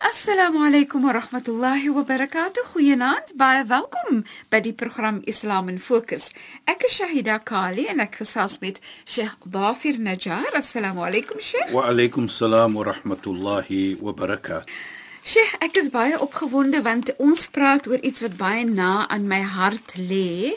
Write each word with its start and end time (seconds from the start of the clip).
Assalamu 0.00 0.62
alaykum 0.62 1.02
wa 1.02 1.12
rahmatullahi 1.12 1.90
wa 1.90 2.04
barakatuh. 2.04 2.62
Goeienaand. 2.70 3.32
Baie 3.34 3.64
welkom 3.66 4.22
by 4.48 4.60
die 4.62 4.72
program 4.72 5.22
Islam 5.26 5.68
in 5.68 5.80
Fokus. 5.82 6.30
Ek 6.70 6.84
is 6.86 6.94
Shahida 7.00 7.40
Kali 7.42 7.88
en 7.90 7.98
ek 7.98 8.20
gesels 8.20 8.60
met 8.62 8.78
Sheikh 9.02 9.34
Dafir 9.42 9.98
Najjar. 9.98 10.54
Assalamu 10.54 11.02
alaykum 11.02 11.42
Sheikh. 11.42 11.74
Wa 11.74 11.88
alaykum 11.90 12.30
salaam 12.30 12.78
wa 12.78 12.86
rahmatullahi 12.86 13.98
wa 13.98 14.14
barakatuh. 14.14 14.70
Sheikh, 15.26 15.58
ek 15.66 15.82
is 15.82 15.90
baie 15.90 16.14
opgewonde 16.14 16.78
want 16.86 17.10
ons 17.18 17.48
praat 17.50 17.90
oor 17.90 17.98
iets 17.98 18.22
wat 18.22 18.38
baie 18.38 18.62
na 18.62 19.02
aan 19.10 19.26
my 19.26 19.42
hart 19.42 19.98
lê 19.98 20.54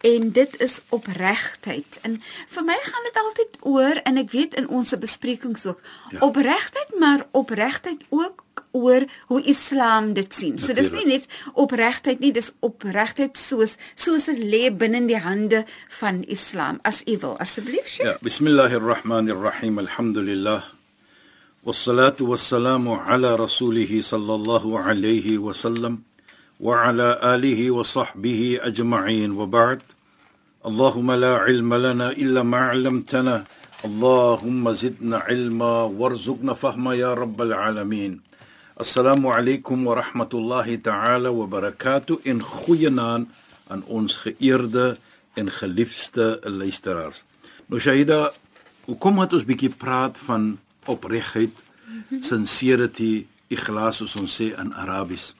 en 0.00 0.32
dit 0.32 0.60
is 0.64 0.80
opregtheid. 0.88 2.00
En 2.08 2.16
vir 2.24 2.64
my 2.64 2.80
gaan 2.88 3.06
dit 3.12 3.22
altyd 3.26 3.62
oor 3.68 4.00
en 4.08 4.24
ek 4.24 4.32
weet 4.32 4.56
in 4.56 4.68
ons 4.72 4.96
besprekings 4.96 5.66
ook 5.68 5.80
ja. 6.10 6.20
opregtheid, 6.24 6.96
maar 6.98 7.26
opregtheid 7.36 8.04
ook 8.08 8.47
oor 8.73 9.05
hoe 9.29 9.41
Islam 9.45 10.13
dit 10.13 10.33
sien. 10.33 10.57
So 10.59 10.73
dis 10.73 10.89
nie 10.91 11.05
net 11.05 11.27
opregtheid 11.53 12.19
nie, 12.23 12.31
dis 12.33 12.51
opregtheid 12.65 13.37
soos 13.37 13.77
soos 13.95 14.25
dit 14.31 14.39
lê 14.41 14.63
binne 14.73 15.03
die 15.07 15.19
hande 15.21 15.63
van 15.99 16.23
Islam. 16.37 16.79
As 16.83 17.03
u 17.05 17.17
wil, 17.21 17.35
asseblief. 17.39 17.97
Ja, 18.01 18.17
bismillahirrahmanirrahim. 18.21 19.79
Alhamdulillah. 19.79 20.63
والصلاه 21.63 22.19
والسلام 22.19 22.89
على 22.89 23.35
رسوله 23.35 24.01
صلى 24.01 24.35
الله 24.35 24.79
عليه 24.79 25.37
وسلم 25.37 25.99
وعلى 26.59 27.19
اله 27.23 27.71
وصحبه 27.71 28.59
اجمعين 28.61 29.31
وبعد 29.31 29.81
اللهم 30.65 31.11
لا 31.11 31.37
علم 31.37 31.73
لنا 31.73 32.11
الا 32.11 32.43
ما 32.43 32.57
علمتنا 32.57 33.43
اللهم 33.85 34.71
زدنا 34.71 35.17
علما 35.17 35.83
وارزقنا 35.83 36.53
فهما 36.53 36.95
يا 36.95 37.13
رب 37.13 37.41
العالمين 37.41 38.26
Assalamu 38.78 39.32
alaykum 39.34 39.82
wa 39.82 39.96
rahmatullahi 40.00 40.80
ta'ala 40.80 41.32
wa 41.32 41.46
barakatuh 41.46 42.24
in 42.24 42.38
goeie 42.38 42.90
naam 42.90 43.26
aan 43.66 43.82
ons 43.90 44.20
geëerde 44.22 44.94
en 45.34 45.50
geliefde 45.50 46.38
luisteraars. 46.46 47.24
Nou 47.66 47.80
Shaida, 47.82 48.30
hoekom 48.86 49.18
het 49.18 49.34
ons 49.34 49.48
bietjie 49.48 49.72
praat 49.74 50.14
van 50.28 50.60
opregtheid, 50.86 51.58
sincerity, 52.22 53.26
ikhlas 53.50 53.98
soos 53.98 54.14
ons 54.14 54.38
sê 54.38 54.52
in 54.54 54.70
Arabies? 54.70 55.32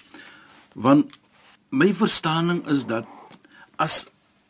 Want 0.74 1.14
my 1.70 1.92
verstaaning 1.94 2.66
is 2.66 2.88
dat 2.90 3.06
as 3.78 4.02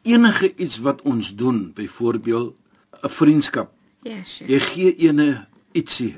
enige 0.08 0.55
iets 0.56 0.80
wat 0.80 1.05
ons 1.05 1.34
doen, 1.36 1.77
byvoorbeeld 1.77 2.56
'n 3.05 3.12
vriendskap. 3.20 3.68
Ja, 4.08 4.17
yes, 4.17 4.41
jy 4.48 4.61
gee 4.73 4.96
ene 4.96 5.45
ietsie 5.77 6.17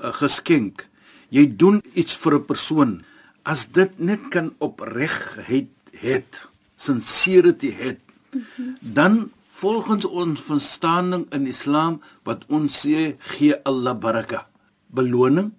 'n 0.00 0.16
geskenk 0.16 0.88
jy 1.30 1.46
doen 1.56 1.80
iets 1.94 2.16
vir 2.16 2.34
'n 2.38 2.44
persoon 2.44 2.92
as 3.44 3.66
dit 3.66 3.98
net 3.98 4.28
kan 4.30 4.54
opregheid 4.58 5.70
het 5.92 6.46
sincerity 6.76 7.70
het 7.70 8.00
mm 8.32 8.42
-hmm. 8.56 8.74
dan 8.80 9.30
volgens 9.48 10.04
ons 10.04 10.40
verstaaning 10.40 11.26
in 11.32 11.46
Islam 11.46 12.00
wat 12.22 12.44
ons 12.48 12.80
sê 12.84 13.16
gee 13.18 13.54
Allah 13.64 13.94
baraka 13.94 14.46
beloning 14.86 15.52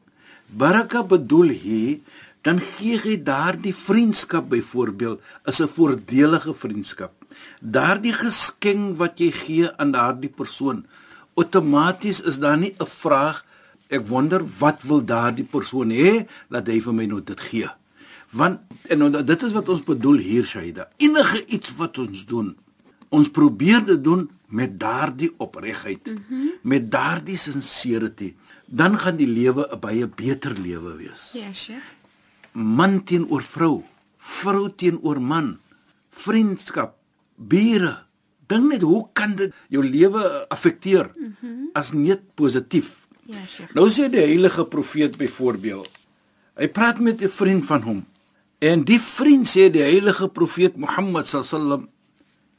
baraka 0.48 1.04
bedoel 1.04 1.50
hier 1.50 2.00
dan 2.46 2.62
gee 2.64 3.00
jy 3.04 3.16
daardie 3.24 3.76
vriendskap 3.76 4.50
byvoorbeeld 4.50 5.20
is 5.46 5.60
'n 5.62 5.74
voordelige 5.78 6.54
vriendskap 6.54 7.14
daardie 7.62 8.14
geskenk 8.14 8.98
wat 8.98 9.20
jy 9.20 9.32
gee 9.32 9.68
aan 9.78 9.92
daardie 9.92 10.30
persoon 10.30 10.86
outomaties 11.36 12.22
is 12.22 12.38
daar 12.40 12.58
nie 12.58 12.74
'n 12.80 12.86
vraag 12.86 13.44
ek 13.88 14.08
wonder 14.08 14.44
wat 14.59 14.84
wil 14.84 15.03
daardie 15.06 15.48
persoon 15.48 15.92
hê 15.96 16.28
dat 16.52 16.68
hy 16.68 16.80
vir 16.84 16.94
my 16.94 17.06
nou 17.06 17.22
dit 17.24 17.40
gee. 17.50 17.68
Want 18.36 18.59
en 18.92 19.00
nou, 19.00 19.12
dit 19.24 19.44
is 19.44 19.53
wat 19.56 19.70
ons 19.72 19.84
bedoel 19.84 20.20
hier 20.24 20.48
Shaida. 20.48 20.90
Enige 21.00 21.44
iets 21.46 21.75
wat 21.80 22.00
ons 22.03 22.25
doen, 22.28 22.52
ons 23.09 23.30
probeer 23.31 23.86
dit 23.88 24.03
doen 24.03 24.25
met 24.48 24.80
daardie 24.80 25.31
opregtheid, 25.44 26.12
mm 26.12 26.24
-hmm. 26.28 26.50
met 26.62 26.92
daardie 26.92 27.38
sincerity, 27.38 28.36
dan 28.66 29.00
gaan 29.00 29.16
die 29.16 29.28
lewe 29.28 29.68
'n 29.72 29.80
baie 29.80 30.08
beter 30.08 30.58
lewe 30.59 30.96
wees. 30.98 31.31
Ja, 31.34 31.48
yes, 31.48 31.64
sure. 31.64 31.81
Man 32.52 33.04
teenoor 33.04 33.42
vrou, 33.42 33.84
vrou 34.18 34.75
teenoor 34.75 35.22
man, 35.22 35.59
vriendskap, 36.09 36.96
bure. 37.36 38.06
Dink 38.48 38.72
net 38.72 38.81
hoe 38.81 39.08
kan 39.14 39.36
dit 39.36 39.54
jou 39.69 39.84
lewe 39.84 40.50
affekteer 40.50 41.12
mm 41.16 41.36
-hmm. 41.40 41.69
as 41.74 41.92
net 41.92 42.22
positief? 42.36 43.06
Ja, 43.28 43.44
Sheikh. 43.44 43.74
Nou 43.76 43.90
sê 43.92 44.08
die 44.12 44.24
heilige 44.24 44.64
profeet 44.72 45.18
byvoorbeeld. 45.20 45.90
Hy 46.58 46.68
praat 46.72 47.00
met 47.04 47.22
'n 47.22 47.30
vriend 47.30 47.66
van 47.66 47.82
hom. 47.82 48.06
En 48.60 48.84
die 48.84 49.00
vriend 49.00 49.48
sê 49.48 49.70
die 49.70 49.84
heilige 49.84 50.30
profeet 50.30 50.78
Mohammed 50.78 51.28
sallam 51.28 51.90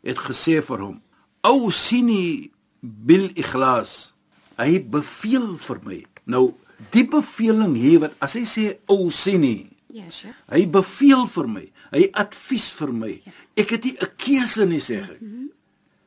het 0.02 0.18
gesê 0.18 0.60
vir 0.62 0.78
hom: 0.78 1.02
"Ou 1.40 1.70
sini 1.70 2.50
bil 2.80 3.30
ikhlas." 3.34 4.14
Hy 4.58 4.82
beveel 4.82 5.56
vir 5.56 5.78
my. 5.84 6.04
Nou 6.24 6.54
die 6.90 7.08
beveling 7.08 7.74
hier 7.76 8.00
wat 8.00 8.14
as 8.18 8.34
hy 8.34 8.44
sê 8.44 8.78
ou 8.86 9.10
sini. 9.10 9.70
Ja, 9.86 10.10
Sheikh. 10.10 10.36
Hy 10.50 10.66
beveel 10.66 11.26
vir 11.26 11.48
my. 11.48 11.72
Hy 11.90 12.10
advies 12.12 12.70
vir 12.70 12.92
my. 12.92 13.22
Ja. 13.24 13.32
Ek 13.56 13.70
het 13.70 13.84
nie 13.84 13.96
'n 14.00 14.12
keuse 14.16 14.66
nie 14.66 14.80
sê 14.80 15.00
hy. 15.00 15.16
Mm 15.20 15.30
-hmm. 15.30 15.50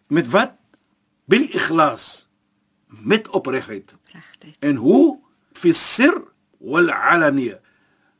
Met 0.07 0.27
wat? 0.29 0.53
Bil 1.25 1.41
ikhlas. 1.41 2.27
Met 2.87 3.27
opregtheid 3.27 3.95
regtig. 4.13 4.55
En 4.59 4.75
hoe 4.75 5.19
fi 5.53 5.73
sir 5.73 6.15
wal 6.59 6.89
alaniya. 6.91 7.59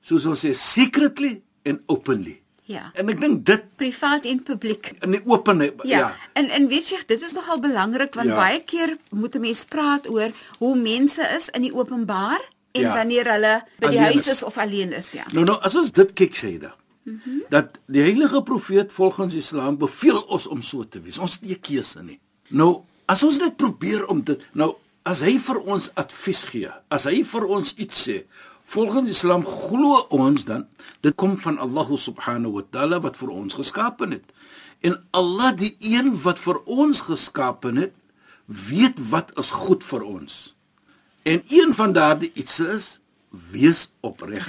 Soos 0.02 0.26
ons 0.26 0.46
sê 0.46 0.54
secretly 0.58 1.42
en 1.64 1.82
openly. 1.86 2.42
Ja. 2.72 2.88
En 2.96 3.10
ek 3.12 3.20
dink 3.22 3.44
dit 3.46 3.64
privaat 3.80 4.26
en 4.30 4.42
publiek 4.46 4.92
in 5.04 5.16
die 5.18 5.22
openheid. 5.30 5.82
Ja. 5.84 5.98
ja. 5.98 6.10
En 6.40 6.50
en 6.50 6.68
weet 6.72 6.92
jy, 6.94 7.02
dit 7.10 7.24
is 7.28 7.36
nogal 7.36 7.60
belangrik 7.64 8.16
want 8.18 8.32
ja. 8.32 8.38
baie 8.40 8.62
keer 8.68 8.96
moet 9.10 9.36
'n 9.36 9.44
mens 9.48 9.64
praat 9.66 10.10
oor 10.10 10.32
hoe 10.60 10.76
mense 10.78 11.26
is 11.38 11.50
in 11.50 11.68
die 11.68 11.74
openbaar 11.74 12.42
en 12.72 12.82
ja. 12.82 12.94
wanneer 12.96 13.32
hulle 13.32 13.56
by 13.80 13.90
die 13.92 14.00
huis 14.00 14.26
is. 14.26 14.32
is 14.40 14.44
of 14.44 14.58
alleen 14.58 14.94
is, 14.94 15.12
ja. 15.12 15.26
Nou 15.34 15.46
nou 15.46 15.58
as 15.62 15.76
ons 15.76 15.92
dit 15.92 16.14
kyk 16.14 16.36
Shaida. 16.36 16.76
Mm 17.04 17.22
-hmm. 17.24 17.44
Dat 17.50 17.80
die 17.86 18.02
heilige 18.02 18.44
profeet 18.44 18.94
volgens 18.94 19.36
Islam 19.36 19.78
beveel 19.78 20.22
ons 20.22 20.48
om 20.48 20.62
so 20.62 20.84
te 20.84 21.02
wees. 21.02 21.18
Ons 21.18 21.34
het 21.34 21.42
nie 21.42 21.56
'n 21.56 21.60
keuse 21.60 22.04
nie. 22.04 22.20
Nou 22.50 22.82
as 23.06 23.24
ons 23.24 23.38
net 23.38 23.56
probeer 23.56 24.08
om 24.08 24.24
dit 24.24 24.48
nou 24.54 24.76
as 25.08 25.22
hy 25.26 25.38
vir 25.42 25.60
ons 25.66 25.90
advies 26.00 26.44
gee, 26.50 26.72
as 26.94 27.08
hy 27.10 27.22
vir 27.28 27.48
ons 27.50 27.74
iets 27.82 28.06
sê, 28.08 28.18
volgens 28.72 29.10
Islam 29.12 29.44
glo 29.48 30.06
ons 30.14 30.46
dan 30.48 30.68
dit 31.04 31.16
kom 31.20 31.36
van 31.42 31.58
Allah 31.60 31.90
subhanahu 31.98 32.60
wa 32.60 32.66
taala 32.72 33.02
wat 33.04 33.18
vir 33.20 33.34
ons 33.34 33.58
geskaap 33.58 34.04
het. 34.06 34.24
En 34.86 34.98
Allah 35.18 35.52
die 35.58 35.76
een 35.80 36.14
wat 36.24 36.40
vir 36.42 36.62
ons 36.66 37.04
geskaap 37.10 37.68
het, 37.70 37.94
weet 38.46 38.98
wat 39.12 39.34
is 39.40 39.52
goed 39.52 39.84
vir 39.86 40.06
ons. 40.06 40.54
En 41.24 41.42
een 41.50 41.74
van 41.78 41.94
daardie 41.94 42.32
iets 42.34 42.60
is 42.60 42.86
wees 43.52 43.90
opreg 44.02 44.48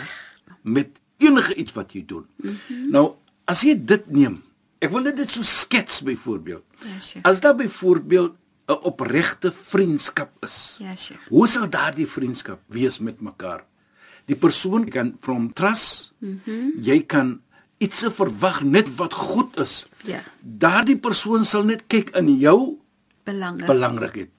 met 0.62 1.00
enige 1.22 1.54
iets 1.54 1.72
wat 1.72 1.92
jy 1.92 2.04
doen. 2.06 2.26
Mm 2.36 2.56
-hmm. 2.66 2.90
Nou, 2.90 3.14
as 3.44 3.62
jy 3.62 3.76
dit 3.76 4.10
neem, 4.10 4.42
ek 4.78 4.90
wil 4.90 5.04
net 5.06 5.16
dit 5.16 5.30
so 5.30 5.42
skets 5.42 6.02
byvoorbeeld. 6.02 6.64
Ja. 6.80 7.20
As 7.22 7.40
daar 7.40 7.54
byvoorbeeld 7.54 8.34
'n 8.68 8.78
opregte 8.82 9.52
vriendskap 9.52 10.30
is. 10.44 10.76
Ja, 10.78 10.96
Sheikh. 10.96 11.20
Hoe 11.28 11.46
sal 11.46 11.68
daardie 11.70 12.06
vriendskap 12.06 12.60
wees 12.66 12.98
met 12.98 13.20
mekaar? 13.20 13.64
Die 14.26 14.36
persoon 14.36 14.88
kan 14.88 15.16
from 15.20 15.52
trust. 15.52 16.12
Mhm. 16.18 16.38
Mm 16.46 16.70
jy 16.80 17.00
kan 17.06 17.40
iets 17.78 18.04
verwag 18.14 18.62
net 18.62 18.94
wat 18.96 19.12
goed 19.12 19.60
is. 19.60 19.86
Ja. 20.04 20.22
Daardie 20.40 20.98
persoon 20.98 21.44
sal 21.44 21.64
net 21.64 21.82
kyk 21.86 22.10
in 22.16 22.38
jou. 22.38 22.78
Belangrik 23.24 24.14
het. 24.14 24.30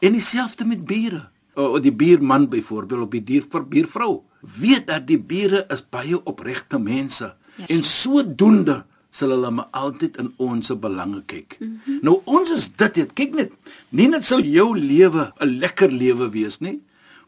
En 0.00 0.12
dieselfde 0.12 0.64
met 0.64 0.84
bure. 0.84 1.28
uh, 1.56 1.80
die 1.82 1.92
buurman 1.92 2.48
byvoorbeeld 2.48 3.02
op 3.02 3.10
die 3.10 3.24
dier 3.24 3.42
vir 3.50 3.64
buurvrou 3.68 4.22
weet 4.40 4.86
dat 4.86 5.06
die 5.06 5.18
bure 5.18 5.66
is 5.68 5.82
baie 5.90 6.16
opregte 6.24 6.78
mense 6.78 7.34
Ja. 7.56 7.66
en 7.68 7.82
sodoende 7.82 8.86
sal 9.10 9.34
hulle 9.34 9.50
maar 9.50 9.68
altyd 9.70 10.16
in 10.22 10.32
ons 10.38 10.70
belange 10.80 11.22
kyk. 11.26 11.56
Mm 11.60 11.80
-hmm. 11.84 11.98
Nou 12.02 12.20
ons 12.24 12.50
is 12.50 12.70
dit 12.76 12.96
het 12.96 13.12
kyk 13.12 13.34
net 13.34 13.52
nie 13.88 14.08
net 14.08 14.24
sal 14.24 14.40
jou 14.40 14.78
lewe 14.78 15.32
'n 15.40 15.58
lekker 15.58 15.90
lewe 15.90 16.30
wees 16.30 16.58
nie, 16.58 16.80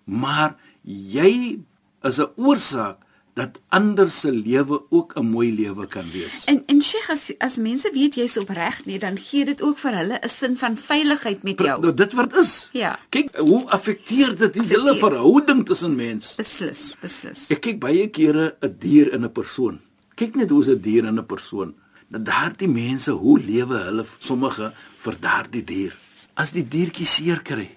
maar 0.05 0.56
jy 0.84 1.58
is 2.02 2.19
'n 2.19 2.31
oorsaak 2.37 2.99
dat 3.34 3.58
ander 3.69 4.11
se 4.11 4.32
lewe 4.32 4.82
ook 4.90 5.14
'n 5.17 5.26
mooi 5.26 5.55
lewe 5.55 5.87
kan 5.87 6.11
wees. 6.12 6.44
En 6.44 6.62
en 6.67 6.82
Sheikh 6.82 7.11
as 7.11 7.32
as 7.38 7.56
mense 7.56 7.90
weet 7.93 8.14
jy's 8.14 8.37
opreg 8.37 8.84
nie, 8.84 8.99
dan 8.99 9.19
gee 9.19 9.44
dit 9.44 9.62
ook 9.62 9.79
vir 9.79 9.96
hulle 9.96 10.19
'n 10.23 10.29
sin 10.29 10.58
van 10.58 10.76
veiligheid 10.76 11.43
met 11.43 11.58
jou. 11.61 11.81
Nou 11.81 11.94
dit 11.94 12.12
wat 12.12 12.37
is. 12.37 12.69
Ja. 12.73 12.99
Kyk 13.08 13.37
hoe 13.37 13.64
affekteer 13.67 14.37
dit 14.37 14.52
die 14.52 14.62
hele 14.62 14.96
verhouding 14.96 15.67
tussen 15.67 15.96
mens. 15.96 16.34
Beslis, 16.34 16.96
beslis. 17.00 17.49
Ek 17.49 17.61
kyk 17.61 17.79
baie 17.79 18.08
kere 18.08 18.56
'n 18.61 18.76
dier 18.79 19.12
in 19.12 19.25
'n 19.25 19.32
persoon. 19.32 19.81
Kyk 20.22 20.36
net 20.38 20.50
hoe 20.54 20.62
'n 20.62 20.78
dier 20.80 21.04
in 21.04 21.19
'n 21.19 21.26
persoon. 21.26 21.74
Dat 22.08 22.24
daardie 22.24 22.69
mense, 22.69 23.10
hoe 23.10 23.38
lewe 23.40 23.76
hulle 23.88 24.04
sommige 24.19 24.72
vir 24.96 25.14
daardie 25.20 25.64
dier. 25.64 25.92
As 26.34 26.52
die 26.52 26.62
diertjie 26.69 27.06
seer 27.06 27.42
kry, 27.42 27.70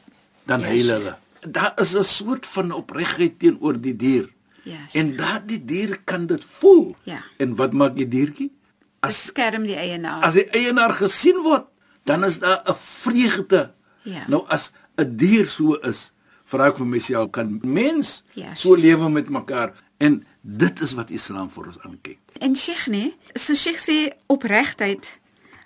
dan 0.46 0.60
Ja, 0.62 0.68
huil 0.68 0.90
hulle. 0.90 1.16
Daar 1.50 1.74
is 1.82 1.96
'n 1.96 2.04
soort 2.04 2.46
van 2.46 2.72
opregtheid 2.72 3.40
teenoor 3.40 3.82
die 3.82 3.96
dier. 3.96 4.30
Ja, 4.64 4.78
En 4.94 5.16
daardie 5.16 5.66
dier 5.66 6.00
kan 6.06 6.26
dit 6.26 6.44
voel. 6.46 6.96
Ja. 7.04 7.24
En 7.38 7.56
wat 7.56 7.74
maak 7.74 7.96
die 7.96 8.08
diertjie? 8.08 8.52
As 9.00 9.10
beskerm 9.26 9.66
die 9.66 9.76
eienaar. 9.76 10.24
as 10.24 10.34
die 10.34 10.50
eienaar 10.50 10.94
gesien 10.94 11.42
word, 11.44 11.66
dan 12.04 12.24
is 12.24 12.40
daar 12.40 12.62
'n 12.66 12.74
vreugde. 12.76 13.72
Ja. 14.04 14.24
Nou 14.28 14.44
as 14.48 14.72
'n 14.98 15.16
dier 15.18 15.48
so 15.48 15.74
is, 15.74 16.14
vra 16.44 16.68
ek 16.68 16.78
vir 16.78 16.86
myself, 16.88 17.32
kan 17.32 17.60
mens 17.64 18.24
Ja, 18.34 18.54
so 18.56 18.76
lewe 18.76 19.10
met 19.10 19.30
mekaar? 19.30 19.74
En 19.98 20.26
dit 20.48 20.82
is 20.82 20.92
wat 20.94 21.10
Islam 21.10 21.50
vir 21.50 21.66
ons 21.72 21.80
aankyk. 21.82 22.20
En 22.40 22.56
Sheikh 22.56 22.88
nee, 22.88 23.16
so 23.34 23.54
Sheikh 23.58 23.80
sê 23.82 24.14
opregtheid 24.30 25.20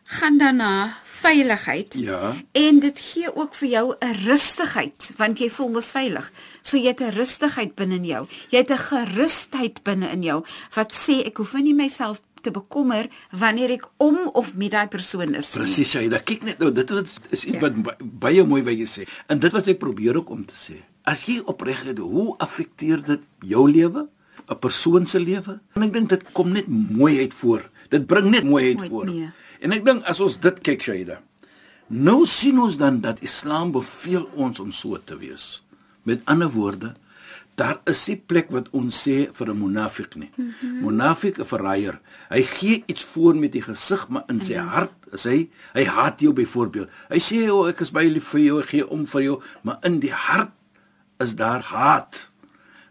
gaan 0.03 0.37
daarna 0.39 0.93
veiligheid. 1.19 1.93
Ja. 1.99 2.35
En 2.51 2.79
dit 2.79 2.99
gee 2.99 3.35
ook 3.35 3.53
vir 3.55 3.69
jou 3.69 3.95
'n 3.99 4.13
rustigheid 4.25 5.11
want 5.17 5.37
jy 5.39 5.49
voel 5.49 5.69
mos 5.69 5.91
veilig. 5.91 6.31
So 6.61 6.77
jy 6.77 6.87
het 6.87 7.01
'n 7.01 7.11
rustigheid 7.11 7.75
binne 7.75 7.95
in 7.95 8.05
jou. 8.05 8.27
Jy 8.49 8.57
het 8.57 8.71
'n 8.71 8.77
gerusheid 8.77 9.83
binne 9.83 10.07
in 10.11 10.23
jou 10.23 10.43
wat 10.75 10.93
sê 10.93 11.25
ek 11.25 11.37
hoef 11.37 11.53
nie 11.53 11.73
myself 11.73 12.21
te 12.41 12.51
bekommer 12.51 13.07
wanneer 13.31 13.69
ek 13.71 13.85
om 13.97 14.17
of 14.33 14.55
met 14.55 14.71
daai 14.71 14.87
persoon 14.87 15.35
is. 15.35 15.49
Presies, 15.49 15.91
jy. 15.91 16.07
Dan 16.09 16.23
kyk 16.23 16.41
net 16.43 16.57
nou, 16.59 16.71
dit 16.71 16.89
wat 16.89 17.19
is 17.29 17.45
iets 17.45 17.53
Ja. 17.55 17.59
wat 17.59 17.83
ba- 17.83 17.97
baie 18.03 18.43
mooi 18.43 18.63
wat 18.63 18.73
jy 18.77 18.85
sê. 18.87 19.07
En 19.27 19.39
dit 19.39 19.51
wat 19.51 19.67
ek 19.67 19.77
probeer 19.79 20.15
ook 20.17 20.29
om 20.29 20.45
te 20.45 20.55
sê. 20.55 20.75
As 21.03 21.25
jy 21.25 21.41
opregheid, 21.45 21.97
hoe 21.97 22.37
affekteer 22.37 23.03
dit 23.03 23.19
jou 23.39 23.71
lewe? 23.71 24.07
'n 24.47 24.59
Persoon 24.59 25.05
se 25.05 25.19
lewe? 25.19 25.59
En 25.75 25.83
ek 25.83 25.93
dink 25.93 26.09
dit 26.09 26.23
kom 26.31 26.51
net 26.51 26.67
mooiheid 26.67 27.33
voor. 27.33 27.69
Dit 27.89 28.05
bring 28.07 28.29
net 28.29 28.43
Mooi 28.43 28.77
voor. 28.89 29.05
mee. 29.05 29.29
En 29.59 29.71
ek 29.71 29.85
dink 29.85 30.03
as 30.05 30.19
ons 30.19 30.39
dit 30.39 30.59
kyk, 30.59 30.81
Shaida. 30.81 31.19
Nou 31.87 32.25
sien 32.25 32.59
ons 32.59 32.77
dan 32.77 33.01
dat 33.01 33.21
Islam 33.21 33.71
beveel 33.71 34.29
ons 34.35 34.59
om 34.59 34.71
so 34.71 34.97
te 35.03 35.17
wees. 35.17 35.63
Met 36.03 36.21
ander 36.25 36.49
woorde, 36.49 36.93
daar 37.55 37.81
is 37.85 38.07
nie 38.07 38.15
plek 38.15 38.51
wat 38.51 38.69
ons 38.71 39.07
sê 39.07 39.27
vir 39.33 39.47
'n 39.49 39.57
munafik 39.57 40.15
nie. 40.15 40.29
Mm 40.35 40.53
-hmm. 40.61 40.83
Munafik 40.85 41.39
'n 41.39 41.45
verraaier. 41.45 41.99
Hy 42.29 42.41
gee 42.41 42.83
iets 42.85 43.03
voor 43.03 43.35
met 43.35 43.51
die 43.51 43.61
gesig, 43.61 44.07
maar 44.07 44.23
in 44.27 44.41
sy 44.41 44.53
hart 44.53 44.93
is 45.11 45.23
hy 45.23 45.49
hy 45.73 45.83
haat 45.83 46.19
jou 46.19 46.33
byvoorbeeld. 46.33 46.89
Hy 47.09 47.17
sê 47.19 47.49
o, 47.49 47.65
ek 47.67 47.79
is 47.79 47.91
baie 47.91 48.09
lief 48.09 48.27
vir 48.27 48.39
jou, 48.41 48.59
ek 48.61 48.69
gee 48.69 48.87
om 48.89 49.05
vir 49.05 49.21
jou, 49.21 49.41
maar 49.63 49.77
in 49.81 49.99
die 49.99 50.13
hart 50.13 50.51
is 51.19 51.35
daar 51.35 51.61
haat. 51.61 52.31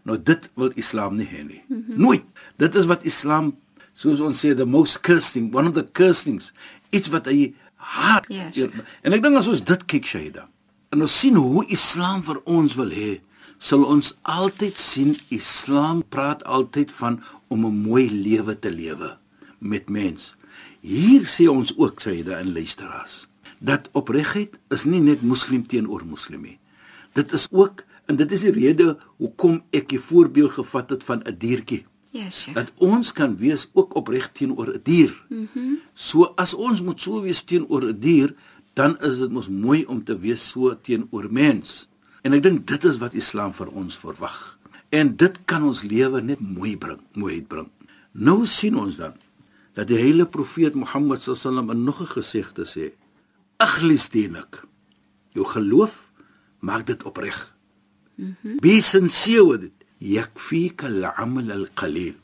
Nou 0.09 0.17
dit 0.17 0.49
wil 0.57 0.71
Islam 0.81 1.19
nie 1.19 1.27
hê 1.29 1.43
nie. 1.45 1.63
Mm 1.67 1.83
-hmm. 1.85 2.01
Nooit. 2.01 2.23
Dit 2.57 2.75
is 2.75 2.85
wat 2.89 3.03
Islam 3.05 3.53
soos 3.93 4.19
ons 4.19 4.45
sê 4.45 4.55
the 4.55 4.65
most 4.65 5.01
cursing, 5.05 5.53
one 5.55 5.67
of 5.67 5.73
the 5.73 5.85
cursings, 5.91 6.53
iets 6.89 7.07
wat 7.13 7.25
hy 7.25 7.53
haat. 7.75 8.25
Ja, 8.27 8.51
sure. 8.51 8.85
En 9.01 9.13
ek 9.13 9.23
dink 9.23 9.35
as 9.37 9.47
ons 9.51 9.63
dit 9.63 9.85
kyk 9.85 10.05
Shaida 10.05 10.47
en 10.89 11.03
ons 11.05 11.19
sien 11.19 11.35
hoe 11.35 11.65
Islam 11.69 12.23
vir 12.25 12.39
ons 12.49 12.75
wil 12.79 12.89
hê, 12.89 13.19
sal 13.57 13.83
ons 13.85 14.15
altyd 14.21 14.77
sien 14.77 15.17
Islam 15.29 16.01
praat 16.09 16.43
altyd 16.43 16.91
van 16.91 17.19
om 17.47 17.65
'n 17.65 17.81
mooi 17.83 18.09
lewe 18.09 18.59
te 18.59 18.71
lewe 18.71 19.17
met 19.59 19.89
mens. 19.89 20.35
Hier 20.81 21.27
sê 21.27 21.47
ons 21.47 21.73
ook 21.77 22.01
Shaida 22.01 22.39
en 22.39 22.53
luisteraars 22.53 23.27
dat 23.59 23.89
opregheid 23.91 24.59
is 24.69 24.83
nie 24.83 25.01
net 25.03 25.21
moslim 25.21 25.67
teenoor 25.67 26.05
moslim 26.05 26.41
nie. 26.41 26.59
Dit 27.13 27.33
is 27.33 27.47
ook 27.51 27.83
en 28.09 28.17
dit 28.17 28.31
is 28.35 28.43
die 28.47 28.55
rede 28.55 28.97
hoekom 29.21 29.61
ek 29.75 29.89
die 29.93 30.01
voorbeeld 30.01 30.57
gevat 30.57 30.89
het 30.95 31.03
van 31.05 31.21
'n 31.25 31.37
diertjie 31.37 31.85
Ja, 32.11 32.29
Sheikh. 32.31 32.55
dat 32.55 32.71
ons 32.77 33.11
kan 33.13 33.37
wees 33.37 33.69
ook 33.73 33.95
opreg 33.95 34.31
teenoor 34.31 34.73
'n 34.73 34.81
dier. 34.83 35.13
Mhm. 35.29 35.47
Mm 35.53 35.77
so 35.93 36.23
as 36.35 36.53
ons 36.53 36.81
moet 36.81 37.01
so 37.01 37.21
wees 37.21 37.43
teenoor 37.43 37.83
'n 37.83 37.99
dier, 37.99 38.35
dan 38.73 38.97
is 39.01 39.17
dit 39.17 39.31
mos 39.31 39.49
mooi 39.49 39.85
om 39.85 40.03
te 40.03 40.19
wees 40.19 40.49
so 40.49 40.79
teenoor 40.81 41.27
mens. 41.31 41.89
En 42.21 42.33
ek 42.33 42.43
dink 42.43 42.67
dit 42.67 42.83
is 42.83 42.97
wat 42.97 43.13
Islam 43.13 43.53
vir 43.53 43.67
ons 43.67 43.97
verwag. 43.97 44.57
En 44.89 45.15
dit 45.15 45.39
kan 45.45 45.63
ons 45.63 45.83
lewe 45.83 46.21
net 46.21 46.39
mooi 46.39 46.77
bring, 46.77 46.99
mooiheid 47.13 47.47
bring. 47.47 47.69
Nou 48.11 48.45
sien 48.45 48.77
ons 48.77 48.97
dan 48.97 49.13
dat 49.73 49.87
die 49.87 49.97
heilige 49.97 50.25
profeet 50.25 50.73
Mohammed 50.75 51.21
sallam 51.21 51.69
in 51.69 51.83
nog 51.83 52.01
'n 52.01 52.05
gesegde 52.05 52.65
sê: 52.65 52.91
"Akhlis 53.57 54.09
dinak." 54.09 54.65
Jou 55.33 55.45
geloof 55.45 56.11
maak 56.59 56.87
dit 56.87 57.03
opreg. 57.03 57.58
Mm 58.19 58.59
Be 58.61 58.81
sincere 58.83 59.45
with 59.47 59.63
it. 59.63 59.75
Yakfika 59.99 60.87
al-amal 60.87 61.51
al-qalil. 61.51 62.15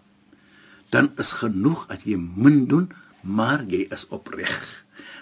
Dan 0.91 1.11
is 1.19 1.31
genoeg 1.39 1.85
as 1.91 2.03
jy 2.07 2.17
min 2.19 2.65
doen, 2.71 2.89
maar 3.23 3.63
jy 3.67 3.85
is 3.91 4.05
opreg. 4.15 4.55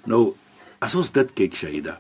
Nou, 0.09 0.33
as 0.83 0.95
ons 0.99 1.11
dit 1.13 1.29
kyk 1.37 1.55
Shaida. 1.55 1.99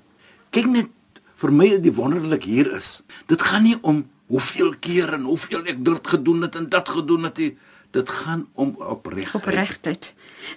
Kyk 0.53 0.67
net 0.69 1.21
vir 1.41 1.53
my 1.53 1.69
die 1.81 1.93
wonderlik 1.93 2.47
hier 2.49 2.69
is. 2.75 3.01
Dit 3.29 3.45
gaan 3.45 3.65
nie 3.67 3.77
om 3.81 4.03
hoeveel 4.31 4.73
keer 4.81 5.13
en 5.17 5.29
hoeveel 5.29 5.65
ek 5.69 5.83
dit 5.85 6.11
gedoen 6.15 6.45
het 6.45 6.57
en 6.59 6.67
dat 6.73 6.89
gedoen 6.89 7.29
het 7.29 7.41
nie. 7.41 7.53
Dit 7.93 8.09
gaan 8.09 8.47
om 8.57 8.71
opregtheid. 8.81 9.35
opregtheid. 9.37 10.07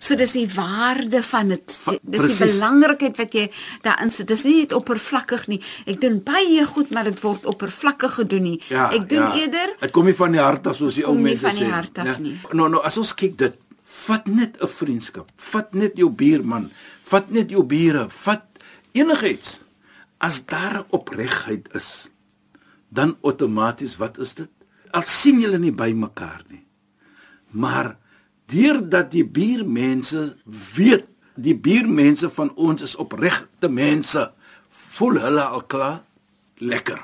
So 0.00 0.17
dis 0.17 0.33
die 0.33 0.47
waarde 0.55 1.21
van 1.23 1.49
dit. 1.53 1.67
Dis 2.00 2.21
precies. 2.23 2.38
die 2.38 2.47
belangrikheid 2.55 3.17
wat 3.21 3.35
jy 3.37 3.50
daarin 3.85 4.11
sit. 4.11 4.29
Dis 4.31 4.44
nie 4.49 4.55
net 4.62 4.73
oppervlakkig 4.73 5.47
nie. 5.53 5.61
Ek 5.87 6.00
doen 6.00 6.17
baie 6.25 6.65
goed, 6.67 6.91
maar 6.97 7.05
dit 7.05 7.21
word 7.21 7.44
oppervlakkig 7.47 8.15
gedoen 8.15 8.43
nie. 8.43 8.61
ek 8.73 9.09
doen 9.09 9.33
eerder 9.37 9.77
Dit 9.81 9.93
kom 9.93 10.05
nie 10.09 10.17
van 10.17 10.33
die 10.33 10.41
hart 10.41 10.67
af 10.67 10.77
soos 10.81 10.94
die 10.94 11.05
ou 11.05 11.12
Kom 11.12 11.23
nie 11.23 11.35
mense 11.35 11.47
sê. 11.47 11.50
van 11.50 11.56
die 11.67 11.73
hart 11.73 11.99
af 11.99 12.19
nie. 12.19 12.35
Nou 12.53 12.69
nou 12.73 12.83
as 12.83 12.97
ons 12.97 13.12
kyk 13.15 13.37
dit, 13.38 13.55
vat 14.06 14.27
net 14.27 14.57
'n 14.62 14.66
vriendskap. 14.66 15.28
Vat 15.37 15.75
net 15.75 15.93
jou 15.97 16.11
buurman, 16.11 16.71
vat 17.02 17.31
net 17.31 17.50
jou 17.50 17.62
bure, 17.62 18.09
vat 18.09 18.45
enigiets. 18.93 19.61
As 20.19 20.40
daar 20.47 20.85
opregtheid 20.90 21.69
is, 21.75 22.09
dan 22.88 23.16
outomaties 23.23 23.97
wat 23.97 24.19
is 24.19 24.35
dit? 24.35 24.49
Al 24.93 25.02
sien 25.05 25.40
julle 25.40 25.59
nie 25.59 25.73
by 25.73 25.93
mekaar 25.93 26.43
nie. 26.49 26.65
Maar 27.57 27.95
deurdat 28.53 29.11
die 29.15 29.25
buurmense 29.25 30.37
weet, 30.77 31.07
die 31.37 31.57
buurmense 31.57 32.31
van 32.33 32.53
ons 32.55 32.83
is 32.87 32.95
opregte 32.97 33.69
mense, 33.69 34.23
voel 34.97 35.19
hulle 35.21 35.43
al 35.45 35.63
klaar 35.69 36.03
lekker. 36.63 37.01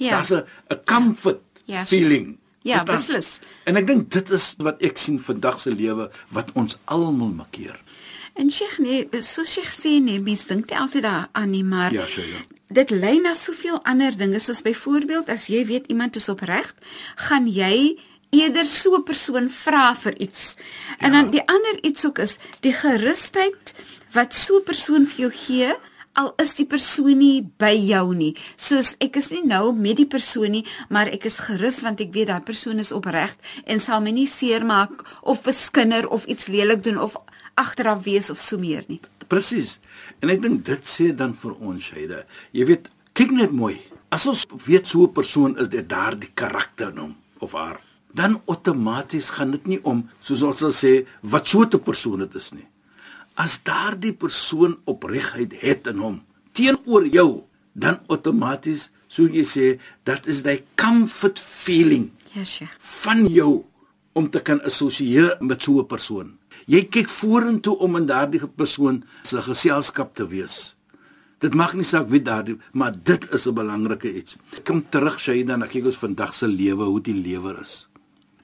Ja. 0.00 0.10
Daar's 0.20 0.32
'n 0.32 0.44
comfort 0.84 1.40
Ja, 1.66 1.84
feeling. 1.86 2.36
Ja, 2.62 2.84
Verstaan? 2.84 2.96
beslis. 2.96 3.38
En 3.64 3.76
ek 3.76 3.86
dink 3.86 4.10
dit 4.12 4.30
is 4.30 4.54
wat 4.58 4.82
ek 4.82 4.96
sien 4.98 5.20
vandag 5.20 5.60
se 5.60 5.70
lewe 5.74 6.10
wat 6.30 6.50
ons 6.54 6.78
almal 6.84 7.28
makkeer. 7.28 7.80
En 8.34 8.50
Sheikh 8.50 8.78
nee, 8.78 9.08
so 9.22 9.44
Sheikh 9.44 9.70
sê 9.72 10.00
nee, 10.02 10.20
mens 10.20 10.46
dink 10.46 10.70
nie 10.70 10.78
altyd 10.78 11.02
daaraan 11.02 11.50
nie, 11.50 11.64
maar 11.64 11.92
Ja, 11.92 12.06
Sheikh, 12.06 12.28
ja. 12.28 12.44
dit 12.68 12.90
lei 12.90 13.18
na 13.20 13.34
soveel 13.34 13.80
ander 13.84 14.16
dinge 14.16 14.38
soos 14.38 14.62
byvoorbeeld 14.62 15.28
as 15.28 15.46
jy 15.46 15.64
weet 15.66 15.86
iemand 15.86 16.16
is 16.16 16.28
opreg, 16.28 16.74
gaan 17.16 17.46
jy 17.48 17.98
eerder 18.30 18.66
so 18.66 18.94
'n 18.96 19.02
persoon 19.04 19.48
vra 19.50 19.94
vir 19.94 20.18
iets. 20.20 20.56
En 20.98 21.12
Ja. 21.12 21.20
dan 21.22 21.30
die 21.30 21.46
ander 21.48 21.84
iets 21.84 22.04
ook 22.06 22.18
is 22.18 22.36
die 22.60 22.72
gerusheid 22.72 23.74
wat 24.12 24.34
so 24.34 24.56
'n 24.58 24.64
persoon 24.64 25.06
vir 25.06 25.16
jou 25.16 25.30
gee 25.30 25.74
al 26.16 26.32
is 26.40 26.54
die 26.54 26.64
persoon 26.66 27.18
nie 27.18 27.42
by 27.60 27.72
jou 27.76 28.14
nie. 28.14 28.34
Soos 28.56 28.94
ek 29.04 29.18
is 29.20 29.30
nie 29.30 29.42
nou 29.44 29.72
met 29.76 29.96
die 29.96 30.06
persoon 30.06 30.50
nie, 30.50 30.64
maar 30.88 31.06
ek 31.12 31.26
is 31.28 31.38
gerus 31.44 31.80
want 31.84 32.00
ek 32.00 32.12
weet 32.14 32.26
daai 32.26 32.40
persoon 32.40 32.78
is 32.78 32.92
opreg 32.92 33.36
en 33.66 33.80
sal 33.80 34.00
my 34.00 34.10
nie 34.10 34.26
seermaak 34.26 35.04
of 35.22 35.42
beskinder 35.44 36.08
of 36.08 36.24
iets 36.24 36.46
lelik 36.46 36.82
doen 36.82 36.98
of 36.98 37.16
agteraf 37.54 38.04
wees 38.04 38.30
of 38.30 38.40
so 38.40 38.58
meer 38.58 38.84
nie. 38.88 39.00
Presies. 39.28 39.80
En 40.22 40.30
ek 40.30 40.42
dink 40.42 40.64
dit 40.64 40.84
sê 40.86 41.10
dan 41.14 41.34
vir 41.34 41.52
ons 41.60 41.82
Shaida. 41.84 42.24
Jy 42.52 42.64
weet, 42.64 42.88
kyk 43.12 43.30
net 43.30 43.52
mooi. 43.52 43.76
As 44.10 44.26
ons 44.26 44.46
weet 44.66 44.86
so 44.86 45.02
'n 45.04 45.12
persoon 45.12 45.58
is 45.58 45.68
dit 45.68 45.86
daardie 45.88 46.30
karakter 46.34 46.88
in 46.92 46.98
hom 46.98 47.16
of 47.40 47.52
haar, 47.52 47.80
dan 48.16 48.40
outomaties 48.48 49.28
gaan 49.36 49.52
dit 49.56 49.66
nie 49.74 49.80
om 49.84 50.04
soos 50.24 50.42
ons 50.42 50.62
sal 50.64 50.72
sê 50.72 50.92
wat 51.22 51.48
so 51.48 51.62
'n 51.62 51.84
persoon 51.88 52.18
dit 52.24 52.34
is 52.34 52.52
nie. 52.52 52.68
As 53.36 53.60
daardie 53.62 54.12
persoon 54.12 54.78
opregtheid 54.86 55.52
het 55.60 55.86
in 55.86 55.98
hom 55.98 56.22
teenoor 56.52 57.04
jou, 57.06 57.44
dan 57.74 58.00
outomaties 58.08 58.90
So 59.08 59.28
jy 59.30 59.44
sê 59.46 59.66
dat 60.06 60.26
is 60.30 60.42
die 60.46 60.62
comfort 60.78 61.38
feeling 61.40 62.10
Ja, 62.34 62.44
Sheikh. 62.44 62.74
van 62.78 63.26
jou 63.32 63.64
om 64.16 64.30
te 64.30 64.40
kan 64.40 64.60
assosieer 64.64 65.36
met 65.40 65.62
so 65.62 65.80
'n 65.80 65.86
persoon. 65.86 66.38
Jy 66.66 66.88
kyk 66.90 67.08
vorentoe 67.08 67.78
om 67.78 67.96
in 67.96 68.06
daardie 68.06 68.40
persoon 68.46 69.04
se 69.22 69.42
geselskap 69.42 70.14
te 70.14 70.26
wees. 70.26 70.76
Dit 71.38 71.54
maak 71.54 71.74
nie 71.74 71.84
saak 71.84 72.08
wie 72.08 72.22
daardie, 72.22 72.58
maar 72.72 72.92
dit 73.04 73.32
is 73.32 73.46
'n 73.46 73.54
belangrike 73.54 74.14
iets. 74.14 74.36
Kom 74.64 74.84
terug 74.90 75.20
Shaida 75.20 75.56
na 75.56 75.66
kyk 75.66 75.84
ons 75.84 75.96
vandag 75.96 76.34
se 76.34 76.46
lewe, 76.46 76.84
hoe 76.84 77.00
die 77.00 77.14
lewe 77.14 77.60
is. 77.60 77.85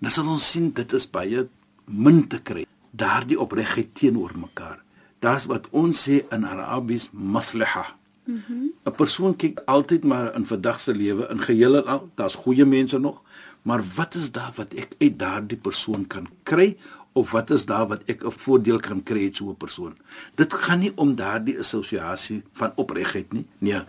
Dan 0.03 0.11
sal 0.11 0.27
ons 0.27 0.45
sien 0.51 0.73
dit 0.75 0.93
is 0.99 1.05
baie 1.07 1.47
min 1.87 2.25
te 2.29 2.41
kry. 2.43 2.65
Daardie 2.91 3.39
opregtheid 3.41 3.93
teenoor 3.95 4.35
mekaar. 4.35 4.81
Daar's 5.23 5.47
wat 5.47 5.69
ons 5.71 6.09
sê 6.09 6.25
in 6.35 6.45
Arabies 6.45 7.11
maslaha. 7.13 7.95
'n 8.27 8.33
mm 8.33 8.43
-hmm. 8.47 8.95
Persoon 8.97 9.37
kyk 9.37 9.63
altyd 9.67 10.05
maar 10.05 10.35
in 10.35 10.47
vandag 10.47 10.81
se 10.81 10.95
lewe 10.95 11.27
in 11.31 11.41
geheel 11.43 11.77
en 11.77 11.87
al, 11.87 12.11
daar's 12.15 12.35
goeie 12.35 12.65
mense 12.65 12.99
nog, 12.99 13.23
maar 13.63 13.83
wat 13.97 14.15
is 14.15 14.33
daar 14.33 14.53
wat 14.57 14.75
ek 14.75 14.95
uit 14.99 15.19
daardie 15.19 15.59
persoon 15.59 16.07
kan 16.07 16.29
kry 16.43 16.77
of 17.13 17.31
wat 17.31 17.51
is 17.51 17.67
daar 17.67 17.89
wat 17.89 18.03
ek 18.07 18.25
'n 18.25 18.31
voordeel 18.31 18.81
kan 18.81 19.03
kry 19.03 19.23
uit 19.25 19.37
so 19.37 19.51
'n 19.51 19.57
persoon? 19.57 19.95
Dit 20.35 20.55
gaan 20.55 20.79
nie 20.79 20.93
om 20.95 21.15
daardie 21.15 21.59
assosiasie 21.59 22.43
van 22.53 22.73
opregtheid 22.75 23.33
nie. 23.33 23.47
Nee. 23.59 23.83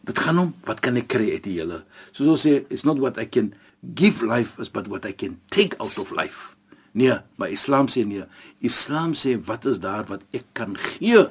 Dit 0.00 0.18
gaan 0.18 0.38
om 0.38 0.54
wat 0.64 0.80
kan 0.80 0.96
ek 0.96 1.06
kry 1.06 1.32
uit 1.32 1.44
die 1.44 1.58
hele. 1.58 1.84
Soos 2.10 2.28
ons 2.28 2.46
sê, 2.46 2.64
it's 2.68 2.82
not 2.82 2.98
what 2.98 3.18
I 3.18 3.28
can 3.28 3.54
give 3.94 4.22
life 4.22 4.58
is 4.60 4.68
but 4.70 4.88
what 4.88 5.04
I 5.04 5.12
can 5.12 5.40
take 5.50 5.74
out 5.80 5.98
of 5.98 6.10
life. 6.10 6.54
Nee, 6.92 7.18
maar 7.36 7.50
Islam 7.50 7.88
sê 7.88 8.04
nee. 8.04 8.24
Islam 8.60 9.14
sê 9.14 9.36
wat 9.44 9.64
is 9.64 9.78
daar 9.80 10.04
wat 10.08 10.22
ek 10.32 10.44
kan 10.52 10.76
gee 10.76 11.24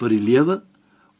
vir 0.00 0.08
die 0.08 0.20
lewe 0.20 0.62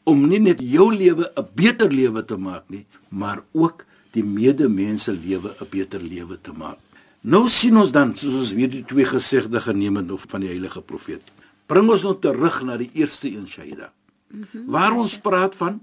om 0.09 0.25
nie 0.27 0.39
net 0.39 0.59
jou 0.59 0.91
lewe 0.91 1.31
'n 1.37 1.47
beter 1.55 1.89
lewe 1.91 2.25
te 2.25 2.37
maak 2.37 2.63
nie, 2.69 2.85
maar 3.09 3.43
ook 3.53 3.85
die 4.11 4.23
medemense 4.23 5.13
lewe 5.13 5.55
'n 5.61 5.67
beter 5.69 6.01
lewe 6.01 6.37
te 6.41 6.51
maak. 6.51 6.77
Nou 7.21 7.47
sien 7.49 7.77
ons 7.77 7.91
dan 7.91 8.15
soos 8.17 8.33
ons 8.33 8.51
weer 8.53 8.69
die 8.69 8.83
twee 8.83 9.05
gesegde 9.05 9.61
geneem 9.61 9.95
het 9.97 10.11
of 10.11 10.25
van 10.27 10.41
die 10.41 10.49
heilige 10.49 10.81
profeet. 10.81 11.21
Bring 11.67 11.89
ons 11.89 12.03
nou 12.03 12.19
terug 12.19 12.63
na 12.63 12.77
die 12.77 12.89
eerste 12.93 13.29
een 13.31 13.47
Shaida. 13.47 13.93
Mm 14.31 14.45
-hmm, 14.51 14.65
waar 14.65 14.91
ons 14.97 15.17
praat 15.19 15.55
van 15.55 15.81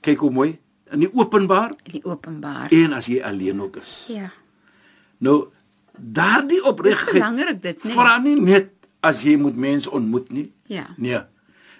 kyk 0.00 0.18
hoe 0.18 0.30
mooi 0.30 0.58
in 0.90 0.98
die 1.00 1.10
openbaar 1.14 1.70
In 1.84 1.92
die 1.92 2.04
openbaar. 2.04 2.68
en 2.72 2.92
as 2.92 3.06
jy 3.06 3.20
alleen 3.22 3.60
ook 3.62 3.76
is. 3.76 4.06
Ja. 4.08 4.32
Nou 5.24 5.50
daardie 6.00 6.62
opregtheid 6.64 7.20
belangrik 7.20 7.62
dit, 7.62 7.84
nee. 7.84 7.94
vra 7.94 8.16
nie 8.24 8.36
net 8.40 8.72
as 9.04 9.22
jy 9.24 9.36
moet 9.40 9.56
mense 9.56 9.90
ontmoet 9.92 10.30
nie. 10.32 10.48
Ja. 10.72 10.86
Nee. 10.96 11.20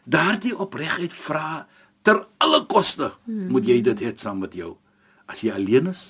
Daardie 0.04 0.52
opregtheid 0.56 1.14
vra 1.16 1.66
ter 2.04 2.22
alle 2.40 2.64
koste 2.68 3.10
hmm. 3.24 3.48
moet 3.52 3.68
jy 3.68 3.80
dit 3.84 4.04
hê 4.04 4.12
saam 4.20 4.42
met 4.44 4.56
jou. 4.56 4.74
As 5.30 5.44
jy 5.44 5.54
alleen 5.54 5.92
is, 5.92 6.02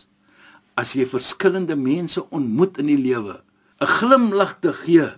as 0.79 0.95
jy 0.97 1.07
verskillende 1.09 1.77
mense 1.79 2.23
ontmoet 2.31 2.79
in 2.83 2.91
die 2.91 3.01
lewe, 3.01 3.41
'n 3.81 3.93
glimlag 3.99 4.59
te 4.61 4.73
gee 4.73 5.09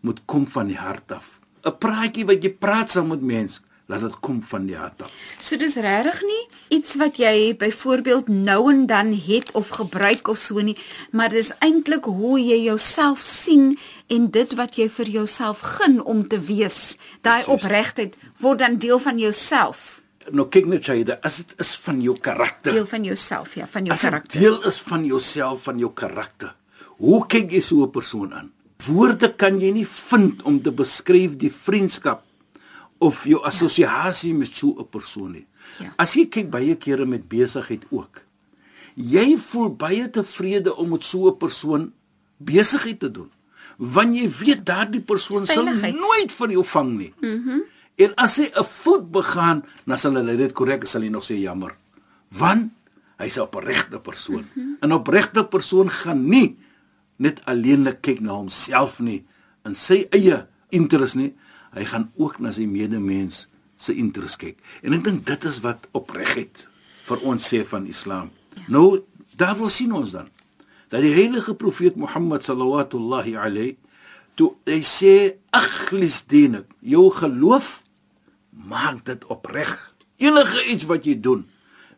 moet 0.00 0.20
kom 0.26 0.46
van 0.46 0.68
die 0.68 0.78
hart 0.78 1.12
af. 1.12 1.40
'n 1.64 1.76
Praatjie 1.78 2.26
wat 2.26 2.44
jy 2.44 2.52
praat 2.52 2.90
saam 2.90 3.08
met 3.12 3.22
mense, 3.22 3.60
laat 3.88 4.00
dit 4.04 4.16
kom 4.20 4.42
van 4.44 4.66
die 4.68 4.76
hart 4.76 5.02
af. 5.02 5.12
So 5.40 5.56
dis 5.56 5.76
regtig 5.80 6.20
nie 6.28 6.42
iets 6.76 6.94
wat 7.00 7.16
jy 7.20 7.54
byvoorbeeld 7.56 8.28
nou 8.28 8.58
en 8.72 8.86
dan 8.86 9.12
het 9.16 9.50
of 9.56 9.68
gebruik 9.78 10.28
of 10.28 10.38
so 10.38 10.60
nie, 10.60 10.76
maar 11.10 11.32
dis 11.32 11.52
eintlik 11.64 12.04
hoe 12.04 12.36
jy 12.40 12.58
jouself 12.68 13.22
sien 13.24 13.78
en 14.12 14.28
dit 14.30 14.52
wat 14.60 14.76
jy 14.76 14.88
vir 14.92 15.08
jouself 15.08 15.60
gun 15.78 16.02
om 16.04 16.26
te 16.28 16.40
wees. 16.40 16.96
Daai 17.24 17.44
opregtheid 17.48 18.16
word 18.40 18.58
dan 18.64 18.76
deel 18.78 18.98
van 18.98 19.18
jouself, 19.18 20.02
Nou 20.28 20.44
kyk 20.52 20.66
net 20.68 20.84
jy, 20.84 20.98
as 21.24 21.38
dit 21.40 21.54
is 21.62 21.70
van 21.86 22.02
jou 22.04 22.12
karakter. 22.20 22.72
deel 22.76 22.86
van 22.86 23.04
jouself, 23.04 23.54
ja, 23.54 23.66
van 23.66 23.86
jou 23.86 23.94
As 23.94 24.02
karakter. 24.04 24.40
deel 24.40 24.62
is 24.68 24.76
van 24.84 25.04
jouself, 25.04 25.62
van 25.62 25.78
jou 25.78 25.88
karakter. 25.94 26.54
Hoe 26.98 27.26
kyk 27.26 27.50
jy 27.50 27.60
so 27.60 27.82
'n 27.86 27.90
persoon 27.90 28.34
aan? 28.34 28.52
Woorde 28.86 29.32
kan 29.36 29.58
jy 29.58 29.70
nie 29.72 29.86
vind 29.86 30.42
om 30.42 30.60
te 30.62 30.70
beskryf 30.70 31.36
die 31.36 31.50
vriendskap 31.52 32.22
of 32.98 33.24
jou 33.24 33.40
assosiasie 33.46 34.34
met 34.34 34.50
so 34.52 34.74
'n 34.78 34.88
persoon 34.90 35.32
nie. 35.32 35.46
Ja. 35.78 35.92
As 35.96 36.14
jy 36.14 36.26
kyk 36.26 36.50
baie 36.50 36.76
kere 36.76 37.06
met 37.06 37.28
besigheid 37.28 37.84
ook. 37.90 38.22
Jy 38.94 39.36
voel 39.36 39.70
baie 39.76 40.10
tevrede 40.10 40.76
om 40.76 40.88
met 40.90 41.04
so 41.04 41.28
'n 41.28 41.36
persoon 41.36 41.92
besigheid 42.36 43.00
te 43.00 43.10
doen. 43.10 43.30
Want 43.76 44.16
jy 44.16 44.30
weet 44.30 44.66
daardie 44.66 45.00
persoon 45.00 45.46
sal 45.46 45.64
Veiligheid. 45.64 45.94
nooit 45.94 46.32
van 46.32 46.50
jou 46.50 46.64
vang 46.64 46.98
nie. 46.98 47.12
Mhm. 47.20 47.34
Mm 47.34 47.62
en 47.98 48.14
as 48.14 48.36
hy 48.36 48.46
'n 48.54 48.64
fout 48.64 49.10
begaan, 49.10 49.64
dan 49.84 49.98
sal 49.98 50.14
hulle 50.14 50.36
dit 50.36 50.52
korrek, 50.52 50.86
sal 50.86 51.02
hy 51.02 51.08
nog 51.08 51.24
sê 51.24 51.34
jammer. 51.34 51.74
Want 52.28 52.70
hy's 53.18 53.36
'n 53.36 53.40
opregte 53.40 53.98
persoon. 54.00 54.46
Mm 54.54 54.76
-hmm. 54.80 54.88
'n 54.88 54.92
Opregte 54.92 55.44
persoon 55.44 55.90
gaan 55.90 56.28
nie 56.28 56.56
net 57.16 57.44
alleenlik 57.44 58.00
kyk 58.00 58.20
na 58.20 58.32
homself 58.32 59.00
nie 59.00 59.26
in 59.64 59.74
sy 59.74 60.06
eie 60.10 60.46
interest 60.70 61.14
nie. 61.14 61.34
Hy 61.76 61.84
gaan 61.84 62.08
ook 62.16 62.38
na 62.40 62.52
sy 62.54 62.66
medemens 62.70 63.46
se 63.78 63.94
interest 63.94 64.40
kyk. 64.40 64.58
En 64.82 64.96
ek 64.96 65.04
dink 65.04 65.26
dit 65.28 65.44
is 65.48 65.60
wat 65.64 65.86
opregheid 65.96 66.66
vir 67.08 67.22
ons 67.28 67.44
sê 67.52 67.62
van 67.68 67.86
Islam. 67.86 68.32
Ja. 68.56 68.66
Nou 68.78 68.86
daar 69.38 69.56
wil 69.58 69.70
sien 69.70 69.92
ons 69.94 70.16
dan 70.16 70.28
dat 70.88 71.04
die 71.04 71.12
heilige 71.14 71.54
profeet 71.54 71.96
Mohammed 72.00 72.44
sallallahu 72.44 73.36
alayhi 73.36 73.76
toe 74.38 74.54
hy 74.66 74.80
sê 74.86 75.14
akhlis 75.54 76.22
dinek 76.30 76.66
jou 76.80 77.08
geloof 77.14 77.82
maak 78.50 79.04
dit 79.06 79.24
opreg 79.30 79.72
enige 80.18 80.64
iets 80.72 80.88
wat 80.90 81.06
jy 81.06 81.14
doen 81.20 81.44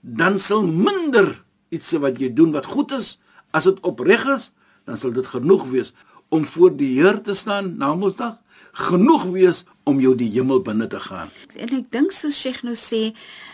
dan 0.01 0.39
sal 0.39 0.67
minder 0.67 1.33
iets 1.73 1.93
wat 2.03 2.21
jy 2.21 2.33
doen 2.33 2.53
wat 2.57 2.69
goed 2.69 2.93
is 2.97 3.17
as 3.57 3.69
dit 3.69 3.81
opreg 3.87 4.27
is 4.37 4.51
dan 4.89 5.01
sal 5.01 5.15
dit 5.15 5.27
genoeg 5.27 5.67
wees 5.73 5.95
om 6.31 6.45
voor 6.47 6.75
die 6.77 6.93
Heer 6.99 7.21
te 7.23 7.35
staan 7.35 7.77
na 7.79 7.95
Mondsdag 7.95 8.39
genoeg 8.73 9.25
wees 9.25 9.65
om 9.85 10.01
jou 10.01 10.15
die 10.15 10.31
hemel 10.31 10.61
binne 10.63 10.87
te 10.87 11.01
gaan 11.01 11.31
En 11.57 11.69
ek 11.69 11.91
dink 11.91 12.13
soos 12.13 12.37
Sheikh 12.41 12.63
nou 12.63 12.75
sê 12.75 13.13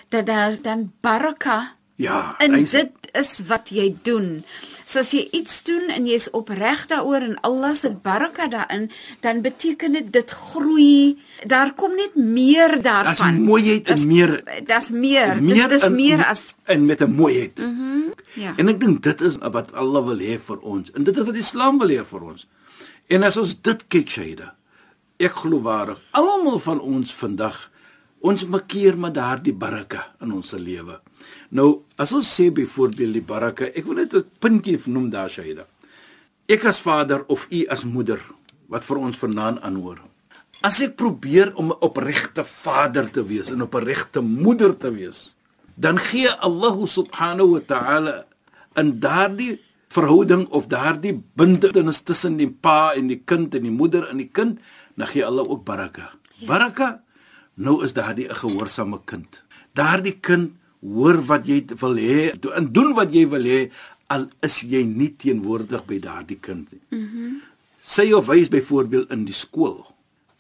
dat 0.08 0.26
daar 0.26 0.56
dan 0.62 0.92
baraka 1.00 1.72
ja 1.96 2.34
En 2.38 2.52
sê- 2.66 2.70
dit 2.70 2.92
is 3.16 3.40
wat 3.48 3.70
jy 3.72 3.96
doen. 4.04 4.44
So 4.84 4.98
as 4.98 5.10
jy 5.10 5.28
iets 5.32 5.62
doen 5.64 5.88
en 5.88 6.06
jy's 6.06 6.28
opreg 6.36 6.86
daaroor 6.86 7.22
en 7.24 7.38
Allah 7.40 7.74
se 7.74 7.88
baraka 7.90 8.48
daarin, 8.48 8.90
dan 9.20 9.40
beteken 9.40 9.92
dit 9.92 10.12
dit 10.12 10.30
groei. 10.30 11.16
Daar 11.46 11.72
kom 11.74 11.94
net 11.96 12.14
meer 12.14 12.82
daar's 12.82 13.18
daarvan. 13.18 13.40
mooiheid 13.42 13.88
en 13.88 14.06
meer 14.06 14.42
Dis 14.66 14.90
meer. 14.90 15.40
Meer 15.42 15.54
dis, 15.54 15.68
dis 15.68 15.82
in- 15.82 15.94
meer 15.94 16.24
as 16.26 16.54
en 16.64 16.84
met 16.86 17.00
'n 17.00 17.10
mooiheid. 17.14 17.58
Mm 17.58 17.72
Mhm. 17.72 18.10
ja. 18.34 18.52
En 18.56 18.68
ek 18.68 18.80
dink 18.80 19.02
dit 19.02 19.20
is 19.20 19.36
wat 19.40 19.72
Allah 19.72 20.04
wil 20.04 20.18
hê 20.18 20.38
vir 20.38 20.58
ons. 20.58 20.90
En 20.92 21.02
dit 21.04 21.16
is 21.16 21.24
wat 21.24 21.36
Islam 21.36 21.78
wil 21.78 21.88
hê 21.88 22.04
vir 22.04 22.22
ons. 22.22 22.46
En 23.08 23.22
as 23.22 23.36
ons 23.36 23.60
dit 23.62 23.84
kyk, 23.88 24.08
Shaida, 24.08 24.54
ek 25.18 25.32
glo 25.42 25.60
waarlik, 25.64 25.98
almal 26.12 26.58
van 26.58 26.80
ons 26.80 27.14
vandag 27.14 27.70
ons 28.26 28.46
makkeer 28.48 28.96
met 28.98 29.14
daardie 29.14 29.54
baraka 29.54 30.02
in 30.24 30.32
ons 30.34 30.52
lewe. 30.58 30.98
Nou, 31.54 31.82
as 32.00 32.12
ons 32.16 32.26
sê 32.26 32.48
byvoorbeeld 32.54 33.18
die 33.18 33.24
baraka, 33.24 33.68
ek 33.70 33.84
wil 33.84 34.00
net 34.02 34.14
'n 34.14 34.24
puntjie 34.40 34.80
noem 34.86 35.10
daar, 35.10 35.28
Shaida. 35.28 35.66
Ek 36.48 36.64
as 36.64 36.80
vader 36.80 37.24
of 37.28 37.46
u 37.50 37.66
as 37.68 37.84
moeder 37.84 38.20
wat 38.68 38.84
vir 38.84 38.98
ons 38.98 39.18
vanaand 39.18 39.60
aanhoor. 39.62 39.98
As 40.62 40.80
ek 40.80 40.96
probeer 40.96 41.52
om 41.54 41.70
'n 41.70 41.80
opregte 41.80 42.44
vader 42.44 43.10
te 43.10 43.22
wees 43.22 43.50
en 43.50 43.58
'n 43.58 43.68
opregte 43.68 44.20
moeder 44.20 44.76
te 44.78 44.90
wees, 44.90 45.36
dan 45.76 45.98
gee 45.98 46.28
Allah 46.40 46.86
subhanahu 46.86 47.50
wa 47.50 47.60
ta'ala 47.60 48.24
in 48.76 49.00
daardie 49.00 49.60
verhouding 49.88 50.48
of 50.48 50.68
daardie 50.68 51.22
bindenis 51.36 52.02
tussen 52.02 52.36
die 52.36 52.50
pa 52.50 52.92
en 52.96 53.08
die 53.08 53.22
kind 53.24 53.54
en 53.54 53.62
die 53.62 53.70
moeder 53.70 54.08
en 54.10 54.16
die 54.16 54.30
kind, 54.32 54.58
dan 54.96 55.06
gee 55.06 55.24
Allah 55.24 55.48
ook 55.48 55.64
baraka. 55.64 56.10
Ja. 56.36 56.46
Baraka 56.46 57.02
nou 57.54 57.84
is 57.84 57.92
daardie 57.92 58.28
'n 58.28 58.34
gehoorsame 58.34 59.00
kind. 59.04 59.42
Daardie 59.72 60.18
kind 60.20 60.52
hoor 60.80 61.24
wat 61.26 61.46
jy 61.46 61.64
wil 61.80 61.96
hê 61.96 62.32
en 62.54 62.72
doen 62.72 62.94
wat 62.94 63.14
jy 63.14 63.28
wil 63.28 63.44
hê 63.44 63.70
al 64.06 64.28
is 64.40 64.60
jy 64.60 64.84
nie 64.84 65.16
teenwoordig 65.16 65.84
by 65.86 65.98
daardie 65.98 66.38
kind 66.40 66.72
nie. 66.72 66.82
Mhm. 66.90 67.24
Mm 67.24 67.42
Sy 67.86 68.10
of 68.18 68.26
hy 68.26 68.40
is 68.42 68.50
byvoorbeeld 68.50 69.12
in 69.14 69.22
die 69.28 69.36
skool. 69.36 69.84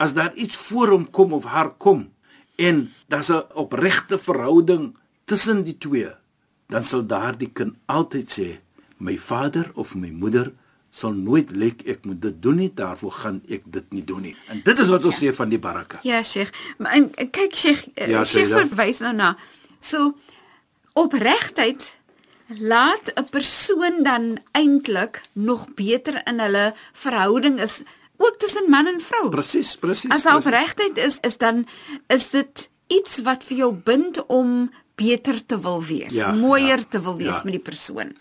As 0.02 0.16
daar 0.18 0.34
iets 0.34 0.56
voor 0.56 0.90
hom 0.90 1.04
kom 1.14 1.30
of 1.36 1.44
haar 1.46 1.70
kom 1.78 2.08
en 2.58 2.90
daar's 3.06 3.30
'n 3.30 3.46
opregte 3.54 4.18
verhouding 4.18 4.96
tussen 5.24 5.62
die 5.62 5.78
twee, 5.78 6.10
dan 6.68 6.82
sal 6.82 7.06
daardie 7.06 7.50
kind 7.52 7.74
altyd 7.86 8.26
sê, 8.26 8.58
my 8.98 9.18
vader 9.18 9.70
of 9.74 9.94
my 9.94 10.10
moeder 10.10 10.52
sal 10.96 11.12
nooit 11.12 11.50
lek 11.52 11.82
ek 11.84 12.06
moet 12.08 12.20
dit 12.24 12.36
doen 12.42 12.56
nie, 12.62 12.70
daarvoor 12.72 13.12
gaan 13.20 13.42
ek 13.52 13.66
dit 13.72 13.92
nie 13.92 14.04
doen 14.06 14.22
nie. 14.30 14.32
En 14.52 14.62
dit 14.64 14.78
is 14.80 14.92
wat 14.92 15.04
ons 15.04 15.18
ja. 15.20 15.28
sê 15.28 15.36
van 15.36 15.52
die 15.52 15.60
baraka. 15.60 16.00
Ja, 16.08 16.22
Sheikh. 16.24 16.54
Maar 16.80 16.96
en, 16.96 17.10
kyk 17.14 17.52
Sheikh, 17.56 17.84
Ja, 17.94 18.08
ja, 18.14 18.24
Sheikh 18.24 18.54
verwys 18.70 19.02
nou 19.04 19.12
na 19.16 19.34
so 19.84 20.14
opregtheid 20.96 21.90
laat 22.48 23.12
'n 23.12 23.28
persoon 23.30 24.02
dan 24.02 24.38
eintlik 24.52 25.20
nog 25.32 25.66
beter 25.74 26.22
in 26.24 26.40
hulle 26.40 26.72
verhouding 26.92 27.60
is 27.60 27.82
ook 28.16 28.38
tussen 28.38 28.70
man 28.70 28.86
en 28.86 29.00
vrou. 29.00 29.28
Presies, 29.28 29.76
presies. 29.76 30.10
As 30.10 30.22
daar 30.22 30.36
opregtheid 30.36 30.96
is, 30.96 31.18
is 31.20 31.36
dan 31.36 31.66
is 32.08 32.30
dit 32.30 32.68
iets 32.86 33.20
wat 33.22 33.44
vir 33.44 33.56
jou 33.56 33.72
bind 33.74 34.26
om 34.26 34.70
beter 34.94 35.46
te 35.46 35.60
wil 35.60 35.84
wees, 35.84 36.14
Ja, 36.14 36.32
mooier 36.32 36.78
ja, 36.78 36.88
te 36.88 37.00
wil 37.02 37.16
wees 37.16 37.36
ja. 37.36 37.40
met 37.44 37.52
die 37.52 37.62
persoon 37.62 38.16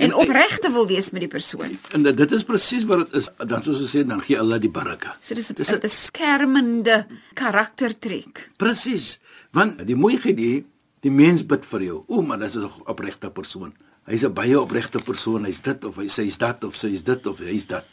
En- 0.00 0.10
en 0.10 0.14
opreg 0.16 0.58
te 0.58 0.70
wil 0.72 0.86
wees 0.88 1.10
met 1.10 1.20
die 1.20 1.28
persoon. 1.28 1.76
En 1.92 2.02
dit- 2.02 2.16
dit 2.16 2.32
is 2.32 2.44
presies 2.44 2.84
wat 2.88 2.98
dit 3.04 3.20
is. 3.20 3.28
Dan 3.36 3.62
soos 3.62 3.80
ons 3.80 3.92
sê, 3.96 4.04
dan 4.06 4.22
gee 4.24 4.38
Allah 4.40 4.60
die 4.60 4.70
baraka. 4.70 5.16
So 5.20 5.34
dis 5.34 5.50
'n 5.50 5.80
beskermende 5.80 7.06
karaktertrek. 7.34 8.50
Presies. 8.56 9.18
Want 9.52 9.82
die 9.86 9.96
mooiheid 9.96 10.38
hier, 10.38 10.64
die 11.04 11.10
mens 11.10 11.42
bid 11.46 11.64
vir 11.66 11.82
jou. 11.82 12.04
O, 12.08 12.22
maar 12.22 12.38
dis 12.38 12.56
'n 12.56 12.68
opregte 12.86 13.30
persoon. 13.30 13.72
Hy's 14.06 14.24
'n 14.24 14.32
baie 14.32 14.60
opregte 14.60 14.98
persoon. 14.98 15.44
Hy's 15.44 15.60
dit 15.60 15.84
of 15.84 15.96
hy 15.96 16.08
sy's 16.08 16.38
dat 16.38 16.64
of 16.64 16.74
sy's 16.76 17.02
dit 17.04 17.26
of 17.26 17.38
hy's 17.38 17.66
dat. 17.66 17.84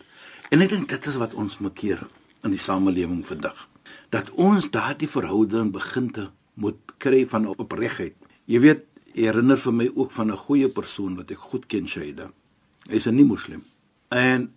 En 0.50 0.62
ek 0.62 0.70
dink 0.70 0.90
dit 0.90 1.06
is 1.06 1.16
wat 1.16 1.34
ons 1.34 1.58
moet 1.60 1.74
keer 1.74 2.00
in 2.44 2.52
die 2.52 2.60
samelewing 2.60 3.26
vandag. 3.26 3.68
Dat 4.10 4.30
ons 4.32 4.70
daardie 4.70 5.08
verhouding 5.10 5.72
begin 5.72 6.12
te 6.12 6.30
moet 6.54 6.76
kry 6.98 7.26
van 7.28 7.48
opregtheid. 7.48 8.14
Jy 8.46 8.60
weet, 8.60 8.80
herinner 9.18 9.58
vir 9.58 9.74
my 9.74 9.88
ook 9.96 10.12
van 10.12 10.32
'n 10.32 10.38
goeie 10.38 10.70
persoon 10.70 11.16
wat 11.16 11.32
ek 11.32 11.38
goed 11.38 11.66
ken, 11.68 11.88
Shaida. 11.88 12.32
Hy's 12.90 13.08
'n 13.08 13.16
nie 13.16 13.26
moslim. 13.26 13.64
En 14.10 14.54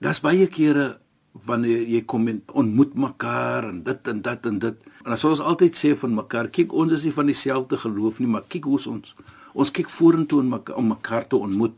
daar's 0.00 0.20
baie 0.20 0.46
kere 0.46 0.98
wanneer 1.32 1.88
jy 1.88 2.02
kom 2.04 2.28
en 2.28 2.42
ontmoet 2.52 2.94
mekaar 2.94 3.68
en 3.68 3.82
dit 3.82 4.08
en 4.08 4.22
dat 4.22 4.46
en 4.46 4.58
dit. 4.58 4.76
En 5.04 5.10
dan 5.10 5.16
sal 5.16 5.30
ons 5.30 5.40
altyd 5.40 5.76
sê 5.76 5.94
van 5.96 6.14
mekaar, 6.14 6.48
kyk 6.48 6.72
ons 6.72 6.92
is 6.92 7.04
nie 7.04 7.12
van 7.12 7.26
dieselfde 7.26 7.78
geloof 7.78 8.18
nie, 8.18 8.28
maar 8.28 8.44
kyk 8.48 8.64
hoe 8.64 8.80
ons 8.86 9.14
ons 9.52 9.70
kyk 9.70 9.88
vorentoe 9.88 10.40
en 10.40 10.48
mekaar 10.48 10.76
om 10.76 10.86
mekaar 10.86 11.26
te 11.28 11.36
ontmoet. 11.36 11.74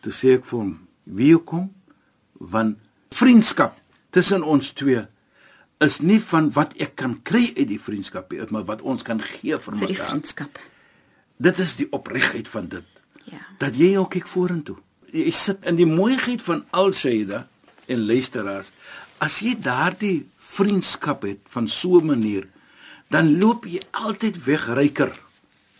Toe 0.00 0.12
sê 0.12 0.34
ek 0.38 0.44
vir 0.44 0.58
hom, 0.58 0.78
"Wie 1.04 1.38
kom?" 1.38 1.72
Want 2.38 2.78
vriendskap 3.10 3.76
tussen 4.10 4.42
ons 4.42 4.72
twee 4.72 5.06
is 5.80 6.00
nie 6.00 6.20
van 6.20 6.50
wat 6.52 6.74
ek 6.80 6.96
kan 6.96 7.22
kry 7.22 7.52
uit 7.56 7.68
die 7.68 7.80
vriendskap 7.80 8.32
nie, 8.32 8.40
maar 8.50 8.64
wat 8.64 8.82
ons 8.82 9.02
kan 9.02 9.20
gee 9.20 9.58
vir 9.58 9.76
vir 9.76 9.86
die 9.86 9.96
mekaar. 9.96 10.08
vriendskap. 10.08 10.58
Dit 11.42 11.58
is 11.62 11.76
die 11.80 11.88
opregtheid 11.96 12.48
van 12.48 12.68
dit 12.70 12.84
Ja. 13.24 13.38
dat 13.58 13.76
jy 13.78 13.92
nou 13.94 14.06
kyk 14.10 14.26
vorentoe. 14.28 14.76
Jy 15.12 15.30
sit 15.30 15.64
in 15.68 15.76
die 15.78 15.86
mooiheid 15.86 16.42
van 16.42 16.64
al 16.70 16.92
Shaida 16.92 17.46
en 17.86 18.06
luisteraars. 18.06 18.70
As 19.22 19.40
jy 19.40 19.54
daardie 19.62 20.26
vriendskap 20.36 21.22
het 21.26 21.40
van 21.54 21.68
so 21.68 21.98
'n 22.00 22.06
manier, 22.06 22.48
dan 23.10 23.38
loop 23.38 23.64
jy 23.66 23.80
altyd 23.90 24.44
weg 24.44 24.66
ryker. 24.74 25.12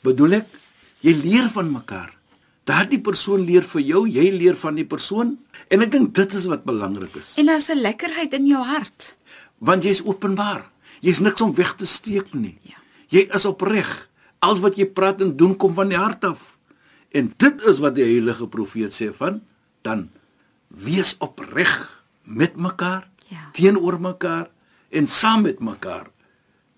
Bedoel 0.02 0.32
ek, 0.32 0.46
jy 1.00 1.12
leer 1.14 1.48
van 1.50 1.70
mekaar. 1.72 2.12
Daardie 2.64 3.00
persoon 3.00 3.40
leer 3.44 3.62
vir 3.62 3.80
jou, 3.82 4.08
jy 4.08 4.30
leer 4.30 4.56
van 4.56 4.74
die 4.74 4.84
persoon 4.84 5.38
en 5.68 5.82
ek 5.82 5.90
dink 5.90 6.14
dit 6.14 6.34
is 6.34 6.44
wat 6.44 6.64
belangrik 6.64 7.14
is. 7.16 7.34
En 7.38 7.46
daar's 7.46 7.68
'n 7.68 7.80
lekkerheid 7.80 8.32
in 8.34 8.46
jou 8.46 8.62
hart. 8.64 9.16
Want 9.58 9.82
jy's 9.84 10.02
openbaar. 10.04 10.70
Jy's 11.00 11.18
niks 11.20 11.40
om 11.40 11.54
weg 11.54 11.74
te 11.74 11.86
steek 11.86 12.32
nie. 12.34 12.58
Ja. 12.62 12.76
Jy 13.08 13.28
is 13.34 13.44
opreg. 13.44 14.08
Alles 14.42 14.60
wat 14.64 14.76
jy 14.80 14.88
praat 14.90 15.20
en 15.22 15.36
doen 15.38 15.54
kom 15.56 15.74
van 15.76 15.88
die 15.92 15.98
hart 16.00 16.24
af. 16.26 16.56
En 17.14 17.28
dit 17.36 17.62
is 17.70 17.78
wat 17.82 17.94
die 17.94 18.04
heilige 18.08 18.46
profeet 18.50 18.94
sê 18.96 19.10
van 19.14 19.40
dan 19.86 20.08
wees 20.68 21.14
opreg 21.20 22.02
met 22.24 22.56
mekaar, 22.56 23.08
Ja. 23.32 23.48
teenoor 23.52 24.00
mekaar 24.00 24.50
en 24.90 25.06
saam 25.08 25.42
met 25.42 25.60
mekaar. 25.60 26.06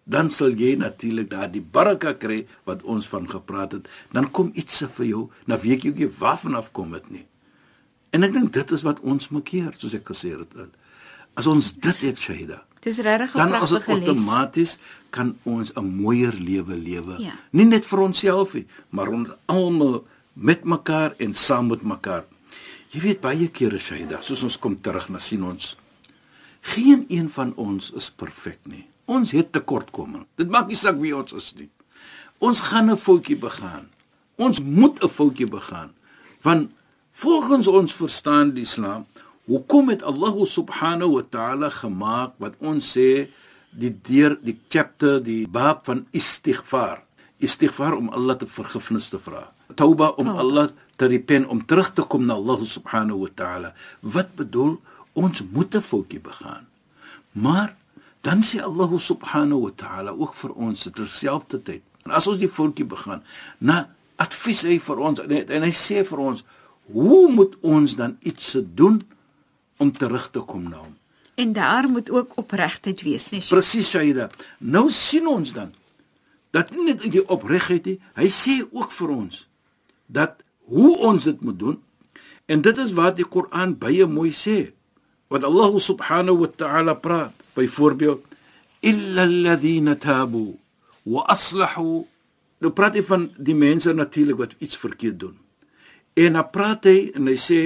Dan 0.04 0.30
sal 0.30 0.52
jy 0.54 0.74
natuurlik 0.76 1.30
daardie 1.30 1.62
baraka 1.62 2.12
kry 2.12 2.46
wat 2.64 2.82
ons 2.82 3.08
van 3.08 3.28
gepraat 3.30 3.72
het. 3.72 3.88
Dan 4.12 4.30
kom 4.30 4.50
iets 4.54 4.82
vir 4.94 5.06
jou, 5.06 5.30
na 5.46 5.58
weet 5.58 5.82
jy 5.82 5.90
ook 5.90 5.98
nie 5.98 6.10
waarvan 6.18 6.54
af 6.54 6.72
kom 6.72 6.92
dit 6.92 7.10
nie. 7.10 7.26
En 8.12 8.22
ek 8.22 8.32
dink 8.32 8.52
dit 8.52 8.70
is 8.70 8.82
wat 8.82 9.00
ons 9.00 9.28
moet 9.28 9.44
keer, 9.44 9.72
soos 9.78 9.94
ek 9.94 10.04
gesê 10.06 10.38
het. 10.38 10.54
As 11.34 11.46
ons 11.46 11.72
dit 11.72 12.00
het, 12.00 12.18
Shaida, 12.18 12.64
Dis 12.84 12.98
regtig 12.98 13.34
'n 13.34 13.38
dan 13.38 13.54
as 13.54 13.70
dit 13.70 13.78
pragtige 13.84 13.98
les. 13.98 14.08
outomaties 14.08 14.78
kan 15.14 15.36
ons 15.44 15.70
'n 15.76 15.86
mooier 16.02 16.34
lewe 16.34 16.74
lewe. 16.74 17.14
Ja. 17.22 17.34
Nie 17.50 17.64
net 17.64 17.86
vir 17.86 18.00
onsself 18.00 18.54
nie, 18.54 18.66
maar 18.90 19.08
ons 19.08 19.30
almal 19.46 20.04
met 20.32 20.64
mekaar 20.64 21.14
en 21.18 21.34
saam 21.34 21.66
met 21.70 21.82
mekaar. 21.82 22.24
Jy 22.90 23.00
weet 23.00 23.20
baie 23.20 23.48
kere 23.48 23.78
Shaida, 23.78 24.20
soos 24.22 24.42
ons 24.42 24.58
kom 24.58 24.74
terug 24.80 25.08
na 25.08 25.18
sien 25.18 25.42
ons 25.42 25.76
geen 26.64 27.04
een 27.08 27.28
van 27.30 27.52
ons 27.60 27.90
is 27.92 28.10
perfek 28.10 28.58
nie. 28.62 28.86
Ons 29.04 29.34
het 29.36 29.52
tekortkominge. 29.52 30.24
Dit 30.40 30.48
maak 30.48 30.70
nie 30.70 30.78
saak 30.78 30.96
wie 31.00 31.12
ons 31.16 31.34
is 31.36 31.50
nie. 31.58 31.68
Ons 32.40 32.60
gaan 32.70 32.90
'n 32.90 32.96
foutjie 32.96 33.36
begaan. 33.36 33.88
Ons 34.36 34.60
moet 34.60 35.02
'n 35.02 35.08
foutjie 35.08 35.46
begaan. 35.46 35.92
Want 36.42 36.70
volgens 37.10 37.66
ons 37.68 37.94
verstaan 37.94 38.54
die 38.54 38.62
Islam, 38.62 39.06
hoekom 39.44 39.88
het 39.88 40.02
Allah 40.02 40.46
subhanahu 40.46 41.12
wa 41.12 41.24
ta'ala 41.30 41.68
gemaak 41.70 42.32
wat 42.38 42.54
ons 42.58 42.96
sê 42.96 43.28
die 43.78 43.92
deur 44.06 44.36
die 44.42 44.56
chapter 44.68 45.20
die 45.22 45.44
bab 45.48 45.84
van 45.88 46.06
istighfar. 46.12 47.02
Istighfar 47.42 47.96
om 47.98 48.10
Allah 48.14 48.38
te 48.38 48.46
vergifnis 48.46 49.10
te 49.12 49.18
vra. 49.18 49.48
Tauba 49.74 50.12
om 50.16 50.30
Tauba. 50.30 50.40
Allah 50.40 50.68
te 50.96 51.08
repent 51.10 51.48
om 51.50 51.64
terug 51.66 51.92
te 51.94 52.02
kom 52.02 52.26
na 52.26 52.38
Allah 52.38 52.62
subhanahu 52.62 53.24
wa 53.24 53.30
ta'ala. 53.34 53.72
Wat 54.00 54.34
bedoel 54.38 54.78
ons 55.12 55.42
moet 55.52 55.74
'n 55.74 55.80
foutjie 55.80 56.20
begaan. 56.20 56.66
Maar 57.32 57.76
dan 58.22 58.42
sê 58.42 58.62
Allah 58.62 58.90
subhanahu 58.98 59.60
wa 59.60 59.72
ta'ala 59.76 60.10
ook 60.10 60.34
vir 60.34 60.52
ons 60.52 60.88
terselfdertyd. 60.92 61.82
En 62.04 62.10
as 62.10 62.26
ons 62.26 62.38
die 62.38 62.48
foutjie 62.48 62.84
begaan, 62.84 63.22
na 63.58 63.88
advies 64.16 64.62
hy 64.62 64.78
vir 64.78 64.98
ons 64.98 65.20
en 65.20 65.30
hy, 65.30 65.44
en 65.48 65.62
hy 65.62 65.72
sê 65.72 66.04
vir 66.04 66.18
ons, 66.18 66.44
hoe 66.92 67.32
moet 67.32 67.56
ons 67.62 67.96
dan 67.96 68.16
iets 68.20 68.50
se 68.50 68.74
doen 68.74 69.02
om 69.76 69.90
terug 69.92 70.30
te 70.30 70.40
kom 70.40 70.68
na 70.68 70.76
hom? 70.76 70.94
En 71.34 71.52
daar 71.52 71.88
moet 71.88 72.10
ook 72.10 72.36
opregtheid 72.38 73.02
wees, 73.02 73.30
nee. 73.30 73.42
Presies 73.48 73.88
Shaida. 73.90 74.30
Nou 74.58 74.90
sien 74.90 75.26
ons 75.26 75.52
dan 75.52 75.72
dat 76.54 76.70
nie 76.70 76.92
net 76.92 77.02
die 77.10 77.24
opregtheid 77.26 77.88
nie, 77.90 77.96
hy 78.14 78.28
sê 78.30 78.60
ook 78.62 78.92
vir 78.94 79.10
ons 79.10 79.40
dat 80.06 80.44
hoe 80.70 80.92
ons 81.08 81.24
dit 81.26 81.40
moet 81.42 81.58
doen. 81.58 81.78
En 82.46 82.60
dit 82.62 82.78
is 82.78 82.92
wat 82.94 83.16
die 83.18 83.26
Koran 83.26 83.74
baie 83.80 84.06
mooi 84.06 84.30
sê. 84.30 84.70
Wat 85.32 85.44
Allah 85.44 85.74
subhanahu 85.80 86.44
wa 86.44 86.50
ta'ala 86.54 86.94
praat. 86.94 87.32
Byvoorbeeld 87.56 88.22
illa 88.84 89.24
alladhina 89.24 89.96
tabu 89.98 90.54
wa 91.08 91.24
aslahu. 91.32 92.04
Nou 92.62 92.72
praat 92.72 92.98
hy 92.98 93.04
van 93.06 93.28
die 93.36 93.56
mense 93.56 93.92
natuurlik 93.92 94.38
wat 94.40 94.54
iets 94.58 94.78
verkeerd 94.78 95.18
doen. 95.24 95.36
En 96.14 96.38
dan 96.38 96.50
praat 96.54 96.86
hy 96.86 97.10
en 97.16 97.26
hy 97.30 97.36
sê 97.40 97.60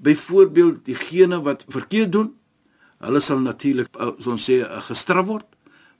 byvoorbeeld 0.00 0.84
diegene 0.88 1.40
wat 1.44 1.64
verkeerd 1.68 2.12
doen, 2.16 2.30
hulle 3.00 3.20
sal 3.24 3.40
natuurlik 3.44 3.96
ons 4.00 4.44
sê 4.44 4.60
uh, 4.64 4.80
gestraf 4.88 5.26
word. 5.28 5.48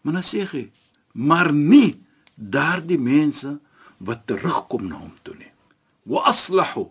Maar 0.03 0.21
dan 0.21 0.25
sê 0.25 0.45
hy, 0.49 0.65
maar 1.13 1.53
nie 1.53 2.01
daardie 2.35 2.99
mense 3.01 3.59
wat 4.01 4.25
terugkom 4.31 4.89
na 4.89 5.01
hom 5.01 5.13
toe 5.25 5.37
nie. 5.37 5.53
Wa 6.09 6.25
aslahu 6.31 6.89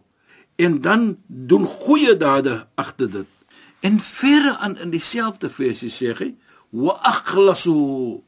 en 0.60 0.82
dan 0.84 1.18
doen 1.28 1.66
goeie 1.66 2.18
dade 2.20 2.68
agter 2.76 3.10
dit. 3.10 3.28
En 3.80 4.00
verre 4.04 4.58
aan 4.58 4.76
in 4.78 4.92
dieselfde 4.92 5.50
versie 5.50 5.90
sê 5.94 6.12
hy, 6.20 6.34
wa 6.76 6.98
akhlasu 7.08 8.20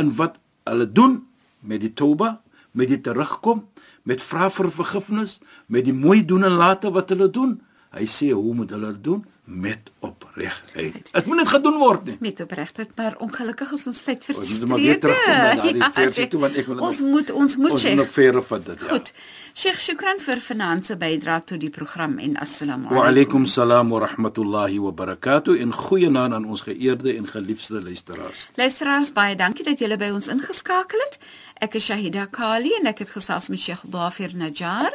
en 0.00 0.12
wat 0.16 0.40
hulle 0.66 0.88
doen 0.88 1.20
met 1.60 1.82
die 1.84 1.92
toba, 1.92 2.40
met 2.72 2.88
die 2.88 3.00
terugkom, 3.00 3.66
met 4.08 4.22
vra 4.24 4.48
vir 4.52 4.70
vergifnis, 4.72 5.38
met 5.68 5.84
die 5.84 5.94
mooi 5.94 6.24
doen 6.24 6.46
en 6.48 6.56
late 6.56 6.90
wat 6.94 7.12
hulle 7.12 7.28
doen. 7.30 7.56
Hy 7.96 8.06
sê 8.08 8.32
hoe 8.32 8.54
moet 8.54 8.72
hulle 8.72 8.92
doen? 9.02 9.24
Met 9.44 9.92
opregtheid. 10.36 11.08
Dit 11.12 11.26
moet 11.26 11.36
net 11.36 11.48
gedoen 11.48 11.78
word 11.80 12.04
nie. 12.04 12.16
met 12.20 12.40
opregtheid, 12.40 12.90
maar 12.96 13.14
ongelukkig 13.18 13.72
is 13.72 13.86
ons 13.86 14.00
tyd 14.02 14.16
Ons 14.16 14.24
verstreke. 14.24 14.58
moet 14.60 14.68
maar 14.68 14.78
weer 14.78 15.00
terugkom 15.00 15.32
na 15.32 15.54
daardie 15.54 15.82
versie 15.92 16.28
toe, 16.28 16.40
want 16.40 16.56
ek 16.56 16.66
wil 16.66 16.78
Ons 16.78 16.98
nog- 17.00 17.10
moet 17.10 17.30
ons 17.30 17.56
moet 17.56 17.70
Ons 17.70 17.84
moet 17.94 18.10
verder 18.10 18.42
van 18.42 18.62
dit. 18.62 18.80
Ja. 18.80 18.88
Goed. 18.88 19.12
Sheikh, 19.54 19.78
shukran 19.78 20.20
vir 20.20 20.36
vanaand 20.40 20.98
bydra 20.98 21.40
tot 21.40 21.60
die 21.60 21.70
program 21.70 22.18
en 22.18 22.36
assalamu 22.36 22.88
Wa 22.90 23.06
alaykum 23.06 23.46
salaam 23.46 23.88
wa 23.90 23.98
rahmatullahi 24.06 24.78
wa 24.78 24.90
barakatuh 24.92 25.60
en 25.60 25.72
goeienaand 25.72 26.34
aan 26.34 26.44
ons 26.44 26.62
geëerde 26.62 27.16
en 27.16 27.26
geliefde 27.26 27.82
luisteraars. 27.82 28.46
Luisteraars, 28.56 29.12
baie 29.12 29.36
dankie 29.36 29.64
dat 29.64 29.78
julle 29.78 29.96
by 29.96 30.10
ons 30.12 30.26
ingeskakel 30.28 30.98
het. 31.00 31.18
Ek 31.60 31.74
is 31.74 31.84
Shahida 31.84 32.26
Kali 32.26 32.70
en 32.80 32.86
ek 32.86 32.98
het 32.98 33.10
gesels 33.10 33.48
met 33.48 33.58
Sheikh 33.60 33.84
Dafir 33.88 34.34
Najjar. 34.36 34.92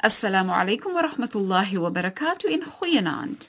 Assalamu 0.00 0.50
alaykum 0.52 0.92
wa 0.92 1.00
rahmatullahi 1.02 1.76
wa 1.78 1.90
barakatuh 1.90 2.52
en 2.52 2.62
goeienaand. 2.62 3.48